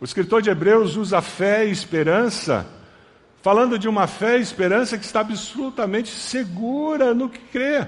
O 0.00 0.04
escritor 0.04 0.42
de 0.42 0.50
Hebreus 0.50 0.96
usa 0.96 1.20
fé 1.20 1.66
e 1.66 1.70
esperança, 1.70 2.66
falando 3.42 3.78
de 3.78 3.88
uma 3.88 4.06
fé 4.06 4.38
e 4.38 4.42
esperança 4.42 4.96
que 4.96 5.04
está 5.04 5.20
absolutamente 5.20 6.08
segura 6.08 7.12
no 7.12 7.28
que 7.28 7.38
crê. 7.38 7.86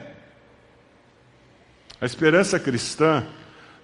A 2.01 2.05
esperança 2.05 2.61
cristã 2.61 3.27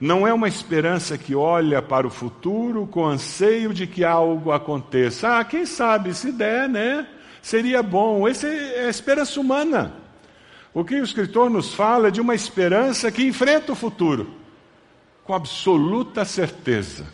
não 0.00 0.26
é 0.26 0.32
uma 0.32 0.48
esperança 0.48 1.16
que 1.16 1.34
olha 1.34 1.80
para 1.80 2.06
o 2.06 2.10
futuro 2.10 2.86
com 2.86 3.06
anseio 3.06 3.72
de 3.72 3.86
que 3.86 4.04
algo 4.04 4.52
aconteça. 4.52 5.38
Ah, 5.38 5.44
quem 5.44 5.64
sabe, 5.64 6.12
se 6.12 6.30
der, 6.30 6.68
né? 6.68 7.06
Seria 7.42 7.82
bom. 7.82 8.26
Essa 8.26 8.46
é 8.46 8.86
a 8.86 8.88
esperança 8.88 9.38
humana. 9.40 9.92
O 10.72 10.84
que 10.84 10.94
o 10.94 11.04
escritor 11.04 11.50
nos 11.50 11.74
fala 11.74 12.08
é 12.08 12.10
de 12.10 12.20
uma 12.20 12.34
esperança 12.34 13.10
que 13.10 13.26
enfrenta 13.26 13.72
o 13.72 13.76
futuro 13.76 14.40
com 15.24 15.34
absoluta 15.34 16.24
certeza. 16.24 17.06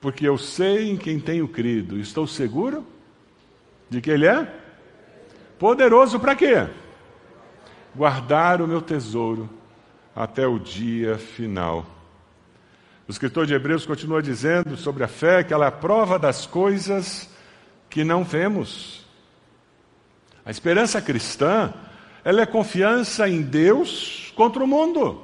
Porque 0.00 0.26
eu 0.26 0.36
sei 0.36 0.90
em 0.90 0.96
quem 0.96 1.18
tenho 1.18 1.48
crido, 1.48 1.98
estou 1.98 2.26
seguro 2.26 2.84
de 3.88 4.00
que 4.00 4.10
Ele 4.10 4.26
é 4.26 4.46
poderoso 5.58 6.20
para 6.20 6.34
quê? 6.34 6.66
Guardar 7.94 8.60
o 8.60 8.68
meu 8.68 8.82
tesouro 8.82 9.48
até 10.14 10.46
o 10.46 10.58
dia 10.58 11.16
final. 11.16 11.86
O 13.08 13.10
escritor 13.10 13.46
de 13.46 13.54
Hebreus 13.54 13.86
continua 13.86 14.22
dizendo 14.22 14.76
sobre 14.76 15.04
a 15.04 15.08
fé 15.08 15.44
que 15.44 15.52
ela 15.52 15.66
é 15.66 15.68
a 15.68 15.72
prova 15.72 16.18
das 16.18 16.46
coisas 16.46 17.33
que 17.94 18.02
não 18.02 18.24
vemos. 18.24 19.06
A 20.44 20.50
esperança 20.50 21.00
cristã, 21.00 21.72
ela 22.24 22.42
é 22.42 22.46
confiança 22.46 23.28
em 23.28 23.40
Deus 23.40 24.32
contra 24.34 24.64
o 24.64 24.66
mundo. 24.66 25.22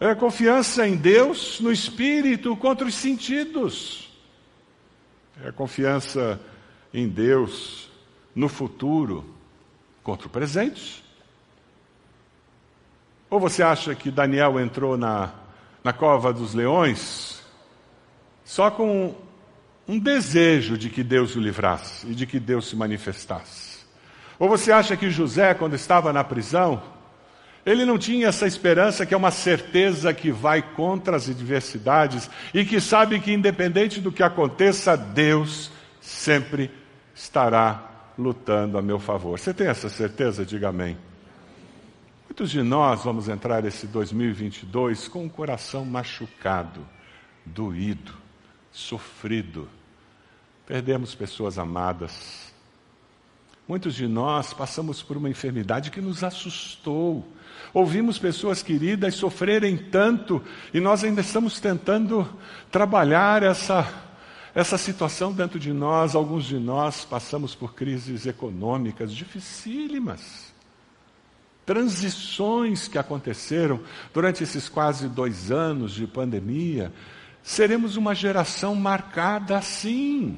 É 0.00 0.14
confiança 0.14 0.88
em 0.88 0.96
Deus 0.96 1.60
no 1.60 1.70
espírito 1.70 2.56
contra 2.56 2.86
os 2.86 2.94
sentidos. 2.94 4.10
É 5.44 5.52
confiança 5.52 6.40
em 6.92 7.06
Deus 7.06 7.90
no 8.34 8.48
futuro 8.48 9.22
contra 10.02 10.28
o 10.28 10.30
presente. 10.30 11.04
Ou 13.28 13.38
você 13.38 13.62
acha 13.62 13.94
que 13.94 14.10
Daniel 14.10 14.58
entrou 14.58 14.96
na, 14.96 15.34
na 15.84 15.92
cova 15.92 16.32
dos 16.32 16.54
leões 16.54 17.42
só 18.42 18.70
com 18.70 19.14
um 19.88 19.98
desejo 19.98 20.76
de 20.76 20.90
que 20.90 21.02
Deus 21.02 21.36
o 21.36 21.40
livrasse 21.40 22.06
e 22.08 22.14
de 22.14 22.26
que 22.26 22.40
Deus 22.40 22.68
se 22.68 22.76
manifestasse? 22.76 23.76
Ou 24.38 24.48
você 24.48 24.72
acha 24.72 24.96
que 24.96 25.10
José, 25.10 25.54
quando 25.54 25.74
estava 25.74 26.12
na 26.12 26.24
prisão, 26.24 26.82
ele 27.64 27.84
não 27.84 27.98
tinha 27.98 28.28
essa 28.28 28.46
esperança 28.46 29.04
que 29.04 29.14
é 29.14 29.16
uma 29.16 29.30
certeza 29.30 30.12
que 30.12 30.30
vai 30.30 30.62
contra 30.62 31.16
as 31.16 31.28
adversidades 31.28 32.30
e 32.52 32.64
que 32.64 32.80
sabe 32.80 33.18
que, 33.18 33.32
independente 33.32 34.00
do 34.00 34.12
que 34.12 34.22
aconteça, 34.22 34.96
Deus 34.96 35.70
sempre 36.00 36.70
estará 37.14 38.12
lutando 38.18 38.78
a 38.78 38.82
meu 38.82 38.98
favor. 38.98 39.38
Você 39.38 39.52
tem 39.52 39.66
essa 39.66 39.88
certeza? 39.88 40.44
Diga 40.44 40.68
amém. 40.68 40.96
Muitos 42.28 42.50
de 42.50 42.62
nós 42.62 43.02
vamos 43.02 43.28
entrar 43.28 43.64
esse 43.64 43.86
2022 43.86 45.08
com 45.08 45.24
o 45.26 45.30
coração 45.30 45.84
machucado, 45.84 46.86
doído, 47.44 48.12
sofrido. 48.76 49.68
Perdemos 50.66 51.14
pessoas 51.14 51.58
amadas. 51.58 52.52
Muitos 53.66 53.94
de 53.94 54.06
nós 54.06 54.52
passamos 54.52 55.02
por 55.02 55.16
uma 55.16 55.30
enfermidade 55.30 55.90
que 55.90 56.00
nos 56.00 56.22
assustou. 56.22 57.26
Ouvimos 57.72 58.18
pessoas 58.18 58.62
queridas 58.62 59.14
sofrerem 59.14 59.76
tanto 59.76 60.42
e 60.74 60.78
nós 60.78 61.02
ainda 61.02 61.22
estamos 61.22 61.58
tentando 61.58 62.28
trabalhar 62.70 63.42
essa 63.42 64.02
essa 64.54 64.78
situação 64.78 65.34
dentro 65.34 65.58
de 65.58 65.70
nós, 65.70 66.14
alguns 66.14 66.46
de 66.46 66.58
nós 66.58 67.04
passamos 67.04 67.54
por 67.54 67.74
crises 67.74 68.24
econômicas 68.24 69.12
dificílimas. 69.12 70.54
Transições 71.66 72.88
que 72.88 72.96
aconteceram 72.96 73.80
durante 74.14 74.42
esses 74.42 74.66
quase 74.66 75.08
dois 75.08 75.50
anos 75.50 75.92
de 75.92 76.06
pandemia. 76.06 76.90
Seremos 77.46 77.96
uma 77.96 78.12
geração 78.12 78.74
marcada 78.74 79.56
assim. 79.56 80.36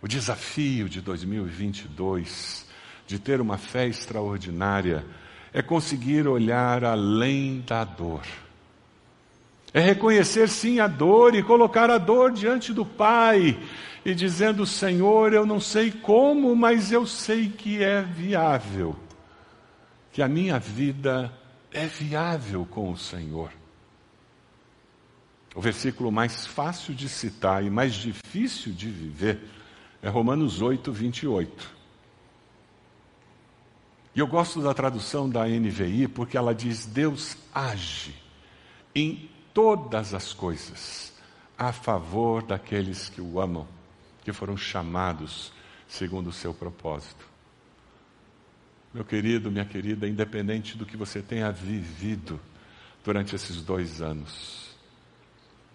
O 0.00 0.08
desafio 0.08 0.88
de 0.88 1.02
2022, 1.02 2.66
de 3.06 3.18
ter 3.18 3.38
uma 3.38 3.58
fé 3.58 3.86
extraordinária, 3.86 5.04
é 5.52 5.60
conseguir 5.60 6.26
olhar 6.26 6.84
além 6.84 7.60
da 7.60 7.84
dor 7.84 8.22
é 9.74 9.80
reconhecer 9.80 10.48
sim 10.48 10.80
a 10.80 10.86
dor 10.86 11.34
e 11.34 11.42
colocar 11.42 11.90
a 11.90 11.96
dor 11.96 12.30
diante 12.30 12.74
do 12.74 12.84
Pai 12.84 13.58
e 14.04 14.14
dizendo: 14.14 14.66
Senhor, 14.66 15.32
eu 15.32 15.46
não 15.46 15.58
sei 15.58 15.90
como, 15.90 16.54
mas 16.54 16.92
eu 16.92 17.06
sei 17.06 17.48
que 17.48 17.82
é 17.82 18.02
viável, 18.02 18.94
que 20.12 20.20
a 20.20 20.28
minha 20.28 20.58
vida 20.58 21.32
é 21.72 21.86
viável 21.86 22.66
com 22.66 22.90
o 22.90 22.96
Senhor. 22.96 23.50
O 25.54 25.60
versículo 25.60 26.10
mais 26.10 26.46
fácil 26.46 26.94
de 26.94 27.08
citar 27.08 27.62
e 27.64 27.70
mais 27.70 27.94
difícil 27.94 28.72
de 28.72 28.88
viver 28.88 29.40
é 30.00 30.08
Romanos 30.08 30.62
8, 30.62 30.90
28. 30.90 31.82
E 34.14 34.20
eu 34.20 34.26
gosto 34.26 34.60
da 34.60 34.74
tradução 34.74 35.28
da 35.28 35.46
NVI 35.46 36.08
porque 36.08 36.36
ela 36.36 36.54
diz: 36.54 36.86
Deus 36.86 37.36
age 37.54 38.14
em 38.94 39.30
todas 39.54 40.14
as 40.14 40.32
coisas 40.32 41.12
a 41.56 41.72
favor 41.72 42.42
daqueles 42.42 43.08
que 43.08 43.20
o 43.20 43.40
amam, 43.40 43.66
que 44.24 44.32
foram 44.32 44.56
chamados 44.56 45.52
segundo 45.86 46.28
o 46.28 46.32
seu 46.32 46.52
propósito. 46.52 47.31
Meu 48.94 49.04
querido, 49.04 49.50
minha 49.50 49.64
querida, 49.64 50.06
independente 50.06 50.76
do 50.76 50.84
que 50.84 50.98
você 50.98 51.22
tenha 51.22 51.50
vivido 51.50 52.38
durante 53.02 53.34
esses 53.34 53.62
dois 53.62 54.02
anos, 54.02 54.76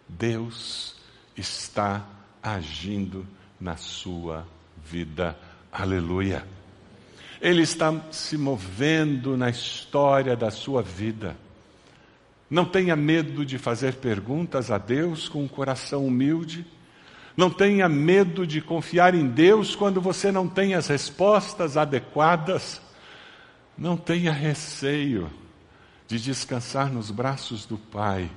Deus 0.08 0.96
está 1.36 2.06
agindo 2.44 3.26
na 3.60 3.76
sua 3.76 4.46
vida. 4.86 5.36
Aleluia. 5.72 6.46
Ele 7.42 7.64
está 7.64 7.92
se 8.12 8.38
movendo 8.38 9.36
na 9.36 9.50
história 9.50 10.36
da 10.36 10.52
sua 10.52 10.84
vida. 10.84 11.36
Não 12.48 12.66
tenha 12.66 12.96
medo 12.96 13.44
de 13.44 13.58
fazer 13.58 13.96
perguntas 13.96 14.70
a 14.70 14.78
Deus 14.78 15.28
com 15.28 15.44
um 15.44 15.48
coração 15.48 16.06
humilde. 16.06 16.66
Não 17.36 17.50
tenha 17.50 17.90
medo 17.90 18.46
de 18.46 18.62
confiar 18.62 19.16
em 19.16 19.28
Deus 19.28 19.76
quando 19.76 20.00
você 20.00 20.32
não 20.32 20.48
tem 20.48 20.76
as 20.76 20.88
respostas 20.88 21.78
adequadas. 21.78 22.86
Não 23.78 23.96
tenha 23.96 24.32
receio 24.32 25.32
de 26.08 26.20
descansar 26.20 26.92
nos 26.92 27.12
braços 27.12 27.66
do 27.66 27.78
Pai, 27.78 28.32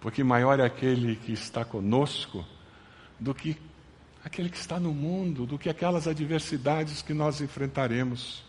porque 0.00 0.22
maior 0.22 0.60
é 0.60 0.64
aquele 0.64 1.16
que 1.16 1.32
está 1.32 1.64
conosco 1.64 2.44
do 3.18 3.34
que 3.34 3.56
aquele 4.24 4.48
que 4.48 4.56
está 4.56 4.78
no 4.78 4.94
mundo, 4.94 5.46
do 5.46 5.58
que 5.58 5.68
aquelas 5.68 6.06
adversidades 6.06 7.02
que 7.02 7.12
nós 7.12 7.40
enfrentaremos. 7.40 8.44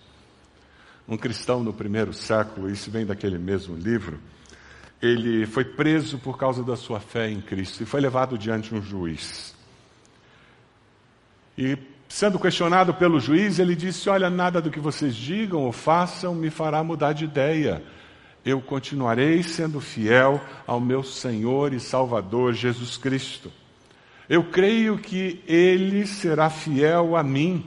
Um 1.07 1.17
cristão 1.17 1.63
no 1.63 1.73
primeiro 1.73 2.13
século, 2.13 2.69
isso 2.69 2.91
vem 2.91 3.05
daquele 3.05 3.38
mesmo 3.38 3.75
livro, 3.75 4.19
ele 5.01 5.45
foi 5.45 5.65
preso 5.65 6.17
por 6.17 6.38
causa 6.38 6.63
da 6.63 6.77
sua 6.77 6.99
fé 6.99 7.29
em 7.29 7.41
Cristo 7.41 7.83
e 7.83 7.86
foi 7.86 7.99
levado 7.99 8.38
diante 8.38 8.69
de 8.69 8.75
um 8.75 8.81
juiz. 8.81 9.53
E 11.57 11.77
sendo 12.13 12.38
questionado 12.38 12.93
pelo 12.93 13.19
juiz, 13.19 13.58
ele 13.58 13.76
disse: 13.76 14.08
Olha, 14.08 14.30
nada 14.30 14.62
do 14.62 14.69
que 14.69 14.80
vocês 14.80 15.15
digam 15.15 15.62
ou 15.62 15.71
façam 15.71 16.36
me 16.36 16.52
fará 16.52 16.84
mudar 16.84 17.12
de 17.13 17.26
ideia. 17.26 17.84
Eu 18.45 18.62
continuarei 18.62 19.41
sendo 19.41 19.82
fiel 19.82 20.39
ao 20.67 20.80
meu 20.80 21.02
Senhor 21.02 21.73
e 21.73 21.80
Salvador 21.80 22.54
Jesus 22.54 22.97
Cristo. 22.97 23.52
Eu 24.30 24.43
creio 24.43 24.99
que 24.99 25.41
Ele 25.47 26.06
será 26.06 26.52
fiel 26.52 27.15
a 27.15 27.23
mim. 27.23 27.65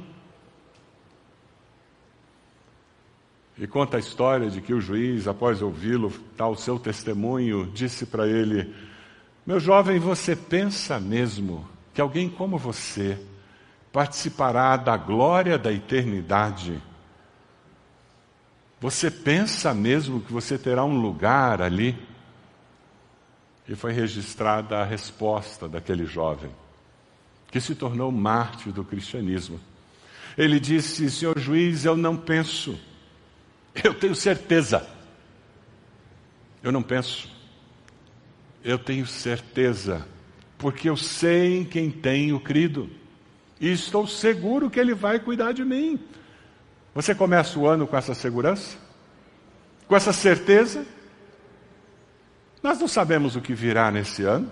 E 3.58 3.66
conta 3.66 3.96
a 3.96 4.00
história 4.00 4.48
de 4.48 4.60
que 4.60 4.72
o 4.72 4.80
juiz, 4.80 5.26
após 5.26 5.60
ouvi-lo 5.60 6.12
o 6.38 6.54
seu 6.54 6.78
testemunho, 6.78 7.68
disse 7.74 8.06
para 8.06 8.28
ele: 8.28 8.72
Meu 9.44 9.58
jovem, 9.58 9.98
você 9.98 10.36
pensa 10.36 11.00
mesmo 11.00 11.68
que 11.92 12.00
alguém 12.00 12.28
como 12.28 12.56
você 12.56 13.18
participará 13.96 14.76
da 14.76 14.94
glória 14.94 15.56
da 15.56 15.72
eternidade? 15.72 16.82
Você 18.78 19.10
pensa 19.10 19.72
mesmo 19.72 20.20
que 20.20 20.30
você 20.30 20.58
terá 20.58 20.84
um 20.84 21.00
lugar 21.00 21.62
ali? 21.62 21.96
E 23.66 23.74
foi 23.74 23.92
registrada 23.92 24.76
a 24.76 24.84
resposta 24.84 25.66
daquele 25.66 26.04
jovem, 26.04 26.50
que 27.50 27.58
se 27.58 27.74
tornou 27.74 28.12
mártir 28.12 28.70
do 28.70 28.84
cristianismo. 28.84 29.58
Ele 30.36 30.60
disse: 30.60 31.10
Senhor 31.10 31.38
juiz, 31.38 31.86
eu 31.86 31.96
não 31.96 32.18
penso. 32.18 32.78
Eu 33.82 33.94
tenho 33.94 34.14
certeza. 34.14 34.86
Eu 36.62 36.70
não 36.70 36.82
penso. 36.82 37.34
Eu 38.62 38.78
tenho 38.78 39.06
certeza. 39.06 40.06
Porque 40.58 40.86
eu 40.86 40.98
sei 40.98 41.60
em 41.60 41.64
quem 41.64 41.90
tenho 41.90 42.38
crido. 42.38 42.90
E 43.60 43.72
estou 43.72 44.06
seguro 44.06 44.70
que 44.70 44.78
Ele 44.78 44.94
vai 44.94 45.18
cuidar 45.18 45.52
de 45.52 45.64
mim. 45.64 45.98
Você 46.94 47.14
começa 47.14 47.58
o 47.58 47.66
ano 47.66 47.86
com 47.86 47.96
essa 47.96 48.14
segurança? 48.14 48.76
Com 49.86 49.96
essa 49.96 50.12
certeza? 50.12 50.84
Nós 52.62 52.78
não 52.78 52.88
sabemos 52.88 53.36
o 53.36 53.40
que 53.40 53.54
virá 53.54 53.90
nesse 53.90 54.22
ano. 54.24 54.50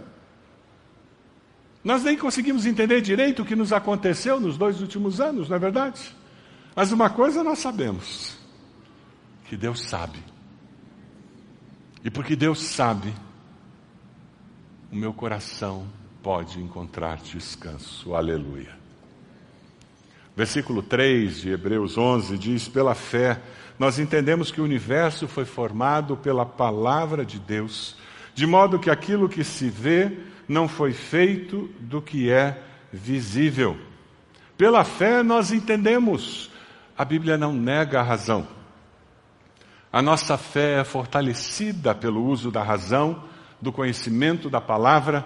Nós 1.82 2.02
nem 2.02 2.16
conseguimos 2.16 2.64
entender 2.64 3.00
direito 3.02 3.42
o 3.42 3.44
que 3.44 3.56
nos 3.56 3.72
aconteceu 3.72 4.40
nos 4.40 4.56
dois 4.56 4.80
últimos 4.80 5.20
anos, 5.20 5.48
não 5.48 5.56
é 5.56 5.58
verdade? 5.58 6.14
Mas 6.74 6.92
uma 6.92 7.10
coisa 7.10 7.44
nós 7.44 7.58
sabemos: 7.58 8.38
que 9.46 9.56
Deus 9.56 9.82
sabe. 9.82 10.18
E 12.02 12.10
porque 12.10 12.36
Deus 12.36 12.60
sabe, 12.60 13.12
o 14.92 14.96
meu 14.96 15.12
coração 15.12 15.86
pode 16.22 16.60
encontrar 16.60 17.18
descanso. 17.18 18.14
Aleluia. 18.14 18.83
Versículo 20.36 20.82
3 20.82 21.42
de 21.42 21.50
Hebreus 21.50 21.96
11 21.96 22.36
diz: 22.36 22.68
Pela 22.68 22.94
fé, 22.94 23.40
nós 23.78 23.98
entendemos 23.98 24.50
que 24.50 24.60
o 24.60 24.64
universo 24.64 25.28
foi 25.28 25.44
formado 25.44 26.16
pela 26.16 26.44
palavra 26.44 27.24
de 27.24 27.38
Deus, 27.38 27.96
de 28.34 28.46
modo 28.46 28.78
que 28.78 28.90
aquilo 28.90 29.28
que 29.28 29.44
se 29.44 29.68
vê 29.68 30.10
não 30.48 30.66
foi 30.66 30.92
feito 30.92 31.70
do 31.78 32.02
que 32.02 32.30
é 32.30 32.60
visível. 32.92 33.78
Pela 34.58 34.84
fé, 34.84 35.22
nós 35.22 35.52
entendemos, 35.52 36.50
a 36.96 37.04
Bíblia 37.04 37.38
não 37.38 37.52
nega 37.52 38.00
a 38.00 38.02
razão. 38.02 38.46
A 39.92 40.02
nossa 40.02 40.36
fé 40.36 40.80
é 40.80 40.84
fortalecida 40.84 41.94
pelo 41.94 42.24
uso 42.24 42.50
da 42.50 42.62
razão, 42.62 43.22
do 43.60 43.72
conhecimento 43.72 44.50
da 44.50 44.60
palavra, 44.60 45.24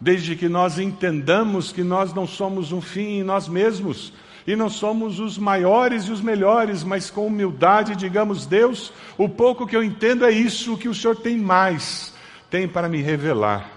desde 0.00 0.36
que 0.36 0.48
nós 0.48 0.78
entendamos 0.78 1.72
que 1.72 1.82
nós 1.82 2.12
não 2.12 2.26
somos 2.26 2.72
um 2.72 2.80
fim 2.80 3.20
em 3.20 3.22
nós 3.22 3.48
mesmos 3.48 4.12
e 4.46 4.54
não 4.54 4.70
somos 4.70 5.18
os 5.18 5.36
maiores 5.36 6.04
e 6.04 6.12
os 6.12 6.20
melhores, 6.20 6.84
mas 6.84 7.10
com 7.10 7.26
humildade 7.26 7.96
digamos: 7.96 8.46
Deus, 8.46 8.92
o 9.18 9.28
pouco 9.28 9.66
que 9.66 9.76
eu 9.76 9.82
entendo 9.82 10.24
é 10.24 10.30
isso, 10.30 10.74
o 10.74 10.78
que 10.78 10.88
o 10.88 10.94
Senhor 10.94 11.16
tem 11.16 11.36
mais. 11.36 12.14
tem 12.48 12.68
para 12.68 12.88
me 12.88 13.02
revelar. 13.02 13.72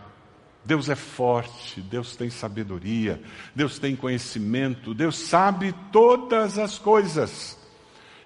Deus 0.63 0.89
é 0.89 0.95
forte, 0.95 1.81
Deus 1.81 2.15
tem 2.15 2.29
sabedoria, 2.29 3.19
Deus 3.55 3.79
tem 3.79 3.95
conhecimento, 3.95 4.93
Deus 4.93 5.17
sabe 5.17 5.73
todas 5.91 6.59
as 6.59 6.77
coisas. 6.77 7.57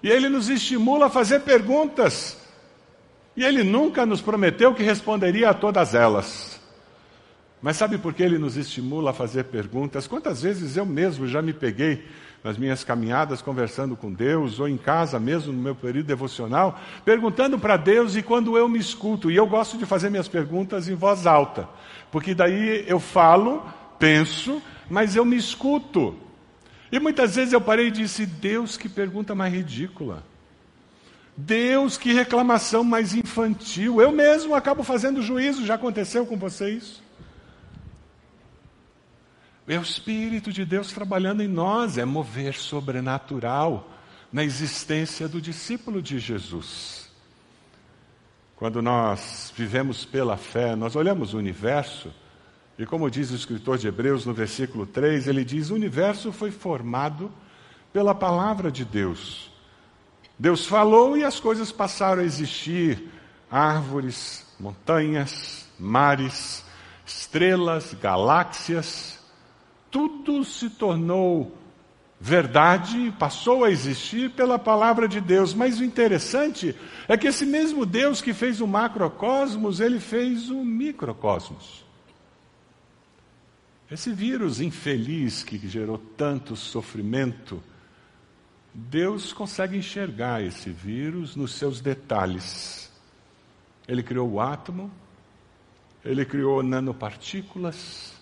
E 0.02 0.10
Ele 0.10 0.28
nos 0.28 0.50
estimula 0.50 1.06
a 1.06 1.10
fazer 1.10 1.40
perguntas. 1.40 2.36
E 3.34 3.42
Ele 3.42 3.64
nunca 3.64 4.04
nos 4.04 4.20
prometeu 4.20 4.74
que 4.74 4.82
responderia 4.82 5.50
a 5.50 5.54
todas 5.54 5.94
elas. 5.94 6.53
Mas 7.64 7.78
sabe 7.78 7.96
por 7.96 8.12
que 8.12 8.22
Ele 8.22 8.36
nos 8.36 8.58
estimula 8.58 9.08
a 9.08 9.14
fazer 9.14 9.44
perguntas? 9.44 10.06
Quantas 10.06 10.42
vezes 10.42 10.76
eu 10.76 10.84
mesmo 10.84 11.26
já 11.26 11.40
me 11.40 11.54
peguei 11.54 12.04
nas 12.44 12.58
minhas 12.58 12.84
caminhadas 12.84 13.40
conversando 13.40 13.96
com 13.96 14.12
Deus, 14.12 14.60
ou 14.60 14.68
em 14.68 14.76
casa 14.76 15.18
mesmo, 15.18 15.50
no 15.50 15.62
meu 15.62 15.74
período 15.74 16.04
devocional, 16.04 16.78
perguntando 17.06 17.58
para 17.58 17.78
Deus 17.78 18.16
e 18.16 18.22
quando 18.22 18.58
eu 18.58 18.68
me 18.68 18.78
escuto. 18.78 19.30
E 19.30 19.36
eu 19.36 19.46
gosto 19.46 19.78
de 19.78 19.86
fazer 19.86 20.10
minhas 20.10 20.28
perguntas 20.28 20.90
em 20.90 20.94
voz 20.94 21.26
alta, 21.26 21.66
porque 22.12 22.34
daí 22.34 22.84
eu 22.86 23.00
falo, 23.00 23.62
penso, 23.98 24.60
mas 24.90 25.16
eu 25.16 25.24
me 25.24 25.36
escuto. 25.36 26.14
E 26.92 27.00
muitas 27.00 27.36
vezes 27.36 27.54
eu 27.54 27.62
parei 27.62 27.86
e 27.86 27.90
disse: 27.90 28.26
Deus, 28.26 28.76
que 28.76 28.90
pergunta 28.90 29.34
mais 29.34 29.54
ridícula. 29.54 30.22
Deus, 31.34 31.96
que 31.96 32.12
reclamação 32.12 32.84
mais 32.84 33.14
infantil. 33.14 34.02
Eu 34.02 34.12
mesmo 34.12 34.54
acabo 34.54 34.82
fazendo 34.82 35.22
juízo, 35.22 35.64
já 35.64 35.76
aconteceu 35.76 36.26
com 36.26 36.36
vocês? 36.36 37.02
É 39.66 39.78
o 39.78 39.82
Espírito 39.82 40.52
de 40.52 40.64
Deus 40.64 40.92
trabalhando 40.92 41.42
em 41.42 41.48
nós, 41.48 41.96
é 41.96 42.04
mover 42.04 42.54
sobrenatural 42.54 43.90
na 44.30 44.44
existência 44.44 45.26
do 45.26 45.40
discípulo 45.40 46.02
de 46.02 46.18
Jesus. 46.18 47.08
Quando 48.56 48.82
nós 48.82 49.52
vivemos 49.56 50.04
pela 50.04 50.36
fé, 50.36 50.76
nós 50.76 50.94
olhamos 50.94 51.32
o 51.32 51.38
universo, 51.38 52.12
e 52.78 52.84
como 52.84 53.10
diz 53.10 53.30
o 53.30 53.34
escritor 53.34 53.78
de 53.78 53.88
Hebreus 53.88 54.26
no 54.26 54.34
versículo 54.34 54.86
3, 54.86 55.28
ele 55.28 55.44
diz: 55.44 55.70
o 55.70 55.74
universo 55.74 56.30
foi 56.30 56.50
formado 56.50 57.32
pela 57.90 58.14
palavra 58.14 58.70
de 58.70 58.84
Deus. 58.84 59.50
Deus 60.38 60.66
falou 60.66 61.16
e 61.16 61.24
as 61.24 61.40
coisas 61.40 61.72
passaram 61.72 62.20
a 62.20 62.24
existir: 62.24 63.08
árvores, 63.50 64.44
montanhas, 64.60 65.66
mares, 65.78 66.64
estrelas, 67.06 67.94
galáxias 67.94 69.23
tudo 69.94 70.42
se 70.42 70.68
tornou 70.70 71.56
verdade, 72.18 73.14
passou 73.16 73.62
a 73.62 73.70
existir 73.70 74.32
pela 74.32 74.58
palavra 74.58 75.06
de 75.06 75.20
Deus. 75.20 75.54
Mas 75.54 75.78
o 75.78 75.84
interessante 75.84 76.74
é 77.06 77.16
que 77.16 77.28
esse 77.28 77.46
mesmo 77.46 77.86
Deus 77.86 78.20
que 78.20 78.34
fez 78.34 78.60
o 78.60 78.66
macrocosmos, 78.66 79.78
ele 79.78 80.00
fez 80.00 80.50
o 80.50 80.64
microcosmos. 80.64 81.84
Esse 83.88 84.12
vírus 84.12 84.60
infeliz 84.60 85.44
que 85.44 85.56
gerou 85.68 85.98
tanto 86.16 86.56
sofrimento, 86.56 87.62
Deus 88.72 89.32
consegue 89.32 89.76
enxergar 89.76 90.42
esse 90.42 90.70
vírus 90.70 91.36
nos 91.36 91.54
seus 91.54 91.80
detalhes. 91.80 92.90
Ele 93.86 94.02
criou 94.02 94.28
o 94.28 94.40
átomo, 94.40 94.90
ele 96.04 96.24
criou 96.24 96.64
nanopartículas, 96.64 98.14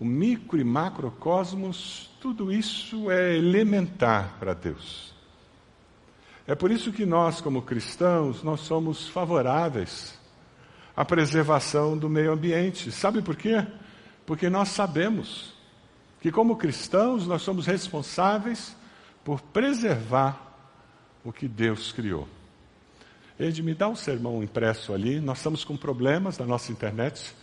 o 0.00 0.04
micro 0.04 0.60
e 0.60 0.64
macrocosmos, 0.64 2.10
tudo 2.20 2.52
isso 2.52 3.10
é 3.10 3.36
elementar 3.36 4.36
para 4.38 4.54
Deus. 4.54 5.12
É 6.46 6.54
por 6.54 6.70
isso 6.70 6.92
que 6.92 7.04
nós, 7.04 7.40
como 7.40 7.62
cristãos, 7.62 8.42
nós 8.42 8.60
somos 8.60 9.08
favoráveis 9.08 10.18
à 10.96 11.04
preservação 11.04 11.96
do 11.96 12.08
meio 12.08 12.32
ambiente. 12.32 12.90
Sabe 12.90 13.20
por 13.20 13.36
quê? 13.36 13.66
Porque 14.24 14.48
nós 14.48 14.70
sabemos 14.70 15.52
que, 16.20 16.32
como 16.32 16.56
cristãos, 16.56 17.26
nós 17.26 17.42
somos 17.42 17.66
responsáveis 17.66 18.76
por 19.24 19.40
preservar 19.40 20.48
o 21.22 21.32
que 21.32 21.46
Deus 21.46 21.92
criou. 21.92 22.26
Ed, 23.38 23.62
me 23.62 23.74
dá 23.74 23.86
um 23.88 23.94
sermão 23.94 24.42
impresso 24.42 24.92
ali. 24.92 25.20
Nós 25.20 25.38
estamos 25.38 25.64
com 25.64 25.76
problemas 25.76 26.38
na 26.38 26.46
nossa 26.46 26.72
internet. 26.72 27.34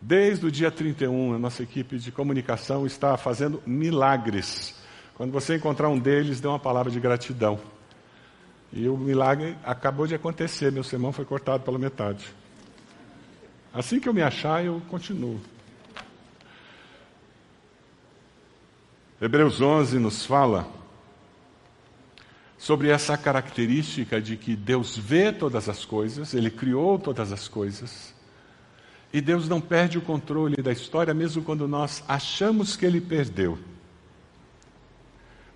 Desde 0.00 0.46
o 0.46 0.50
dia 0.50 0.70
31, 0.70 1.34
a 1.34 1.38
nossa 1.38 1.62
equipe 1.62 1.98
de 1.98 2.12
comunicação 2.12 2.86
está 2.86 3.16
fazendo 3.16 3.62
milagres. 3.66 4.74
Quando 5.14 5.32
você 5.32 5.56
encontrar 5.56 5.88
um 5.88 5.98
deles, 5.98 6.40
dê 6.40 6.46
uma 6.46 6.58
palavra 6.58 6.92
de 6.92 7.00
gratidão. 7.00 7.58
E 8.72 8.88
o 8.88 8.96
milagre 8.96 9.56
acabou 9.64 10.06
de 10.06 10.14
acontecer, 10.14 10.70
meu 10.70 10.84
sermão 10.84 11.12
foi 11.12 11.24
cortado 11.24 11.62
pela 11.64 11.78
metade. 11.78 12.26
Assim 13.72 13.98
que 13.98 14.08
eu 14.08 14.14
me 14.14 14.22
achar, 14.22 14.64
eu 14.64 14.82
continuo. 14.88 15.40
Hebreus 19.20 19.62
11 19.62 19.98
nos 19.98 20.26
fala 20.26 20.68
sobre 22.58 22.88
essa 22.88 23.16
característica 23.16 24.20
de 24.20 24.36
que 24.36 24.54
Deus 24.54 24.96
vê 24.96 25.32
todas 25.32 25.68
as 25.68 25.84
coisas, 25.84 26.34
Ele 26.34 26.50
criou 26.50 26.98
todas 26.98 27.32
as 27.32 27.48
coisas, 27.48 28.14
e 29.16 29.20
Deus 29.22 29.48
não 29.48 29.62
perde 29.62 29.96
o 29.96 30.02
controle 30.02 30.56
da 30.56 30.70
história, 30.70 31.14
mesmo 31.14 31.42
quando 31.42 31.66
nós 31.66 32.04
achamos 32.06 32.76
que 32.76 32.84
Ele 32.84 33.00
perdeu. 33.00 33.58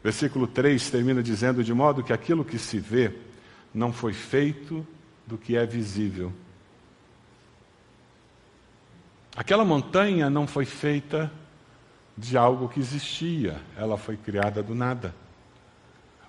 Versículo 0.02 0.46
3 0.46 0.90
termina 0.90 1.22
dizendo: 1.22 1.62
De 1.62 1.74
modo 1.74 2.02
que 2.02 2.10
aquilo 2.10 2.42
que 2.42 2.58
se 2.58 2.78
vê 2.78 3.12
não 3.74 3.92
foi 3.92 4.14
feito 4.14 4.86
do 5.26 5.36
que 5.36 5.58
é 5.58 5.66
visível. 5.66 6.32
Aquela 9.36 9.62
montanha 9.62 10.30
não 10.30 10.46
foi 10.46 10.64
feita 10.64 11.30
de 12.16 12.38
algo 12.38 12.66
que 12.66 12.80
existia, 12.80 13.60
ela 13.76 13.98
foi 13.98 14.16
criada 14.16 14.62
do 14.62 14.74
nada. 14.74 15.14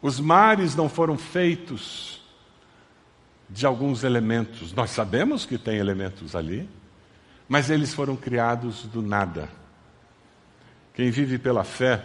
Os 0.01 0.19
mares 0.19 0.75
não 0.75 0.89
foram 0.89 1.17
feitos 1.17 2.21
de 3.49 3.65
alguns 3.65 4.03
elementos. 4.03 4.73
Nós 4.73 4.89
sabemos 4.89 5.45
que 5.45 5.57
tem 5.57 5.77
elementos 5.77 6.35
ali, 6.35 6.67
mas 7.51 7.69
eles 7.69 7.93
foram 7.93 8.15
criados 8.15 8.83
do 8.83 9.01
nada. 9.01 9.49
Quem 10.93 11.11
vive 11.11 11.37
pela 11.37 11.65
fé 11.65 12.01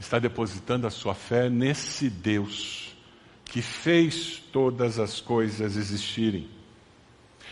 está 0.00 0.18
depositando 0.18 0.86
a 0.86 0.90
sua 0.90 1.14
fé 1.14 1.50
nesse 1.50 2.08
Deus 2.08 2.96
que 3.44 3.60
fez 3.60 4.42
todas 4.50 4.98
as 4.98 5.20
coisas 5.20 5.76
existirem 5.76 6.48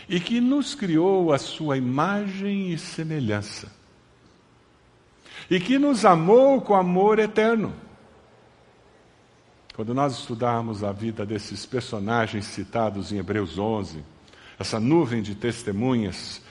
e 0.09 0.19
que 0.19 0.41
nos 0.41 0.73
criou 0.73 1.31
a 1.31 1.37
sua 1.37 1.77
imagem 1.77 2.71
e 2.73 2.79
semelhança 2.79 3.71
e 5.51 5.59
que 5.59 5.77
nos 5.77 6.03
amou 6.03 6.61
com 6.61 6.73
amor 6.73 7.19
eterno. 7.19 7.75
Quando 9.75 9.93
nós 9.93 10.17
estudarmos 10.17 10.83
a 10.83 10.91
vida 10.91 11.27
desses 11.27 11.63
personagens 11.63 12.45
citados 12.45 13.11
em 13.11 13.19
Hebreus 13.19 13.59
11, 13.59 14.03
essa 14.57 14.79
nuvem 14.79 15.21
de 15.21 15.35
testemunhas, 15.35 16.41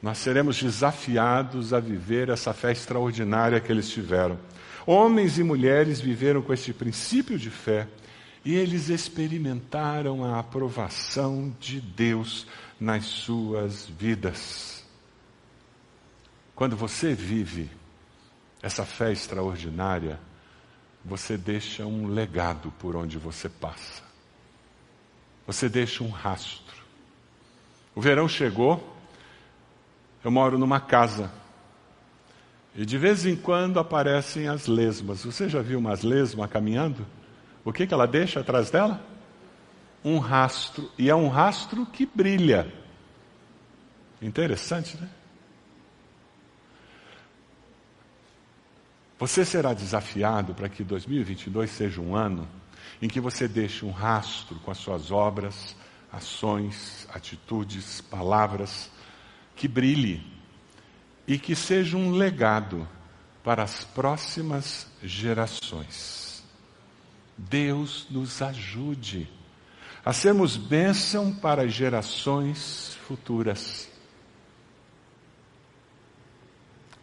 nós 0.00 0.18
seremos 0.18 0.62
desafiados 0.62 1.72
a 1.72 1.80
viver 1.80 2.28
essa 2.28 2.52
fé 2.52 2.72
extraordinária 2.72 3.60
que 3.60 3.70
eles 3.70 3.88
tiveram. 3.90 4.38
Homens 4.86 5.38
e 5.38 5.42
mulheres 5.42 6.00
viveram 6.00 6.40
com 6.40 6.52
este 6.52 6.72
princípio 6.72 7.38
de 7.38 7.50
fé 7.50 7.88
e 8.44 8.54
eles 8.54 8.88
experimentaram 8.88 10.24
a 10.24 10.38
aprovação 10.38 11.54
de 11.60 11.80
Deus 11.80 12.46
nas 12.80 13.04
suas 13.04 13.86
vidas. 13.86 14.84
Quando 16.54 16.76
você 16.76 17.14
vive 17.14 17.70
essa 18.62 18.84
fé 18.84 19.12
extraordinária, 19.12 20.18
você 21.04 21.36
deixa 21.36 21.84
um 21.84 22.06
legado 22.06 22.72
por 22.78 22.96
onde 22.96 23.18
você 23.18 23.48
passa. 23.48 24.02
Você 25.46 25.68
deixa 25.68 26.04
um 26.04 26.10
rastro. 26.10 26.82
O 27.94 28.00
verão 28.00 28.28
chegou, 28.28 28.96
eu 30.24 30.30
moro 30.30 30.58
numa 30.58 30.80
casa. 30.80 31.30
E 32.74 32.84
de 32.84 32.98
vez 32.98 33.26
em 33.26 33.34
quando 33.34 33.80
aparecem 33.80 34.48
as 34.48 34.66
lesmas. 34.66 35.24
Você 35.24 35.48
já 35.48 35.60
viu 35.60 35.78
umas 35.78 36.02
lesmas 36.02 36.50
caminhando? 36.50 37.06
O 37.64 37.72
que, 37.72 37.86
que 37.86 37.94
ela 37.94 38.06
deixa 38.06 38.40
atrás 38.40 38.70
dela? 38.70 39.00
Um 40.04 40.18
rastro. 40.18 40.90
E 40.96 41.10
é 41.10 41.14
um 41.14 41.28
rastro 41.28 41.84
que 41.86 42.06
brilha. 42.06 42.72
Interessante, 44.20 44.96
né? 44.96 45.08
Você 49.18 49.44
será 49.44 49.74
desafiado 49.74 50.54
para 50.54 50.68
que 50.68 50.84
2022 50.84 51.70
seja 51.70 52.00
um 52.00 52.14
ano 52.14 52.48
em 53.02 53.08
que 53.08 53.20
você 53.20 53.48
deixe 53.48 53.84
um 53.84 53.90
rastro 53.90 54.56
com 54.60 54.70
as 54.70 54.78
suas 54.78 55.10
obras, 55.10 55.74
ações, 56.12 57.08
atitudes, 57.12 58.00
palavras 58.00 58.90
que 59.58 59.66
brilhe 59.66 60.22
e 61.26 61.38
que 61.38 61.54
seja 61.54 61.96
um 61.96 62.12
legado 62.12 62.88
para 63.42 63.64
as 63.64 63.84
próximas 63.84 64.86
gerações. 65.02 66.44
Deus 67.36 68.06
nos 68.08 68.40
ajude 68.40 69.28
a 70.04 70.12
sermos 70.12 70.56
bênção 70.56 71.34
para 71.34 71.68
gerações 71.68 72.96
futuras. 73.06 73.90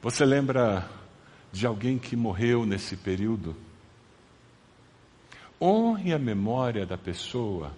Você 0.01 0.25
lembra 0.25 0.89
de 1.51 1.67
alguém 1.67 1.99
que 1.99 2.15
morreu 2.15 2.65
nesse 2.65 2.95
período? 2.95 3.55
Honre 5.61 6.13
a 6.13 6.19
memória 6.19 6.85
da 6.85 6.97
pessoa 6.97 7.73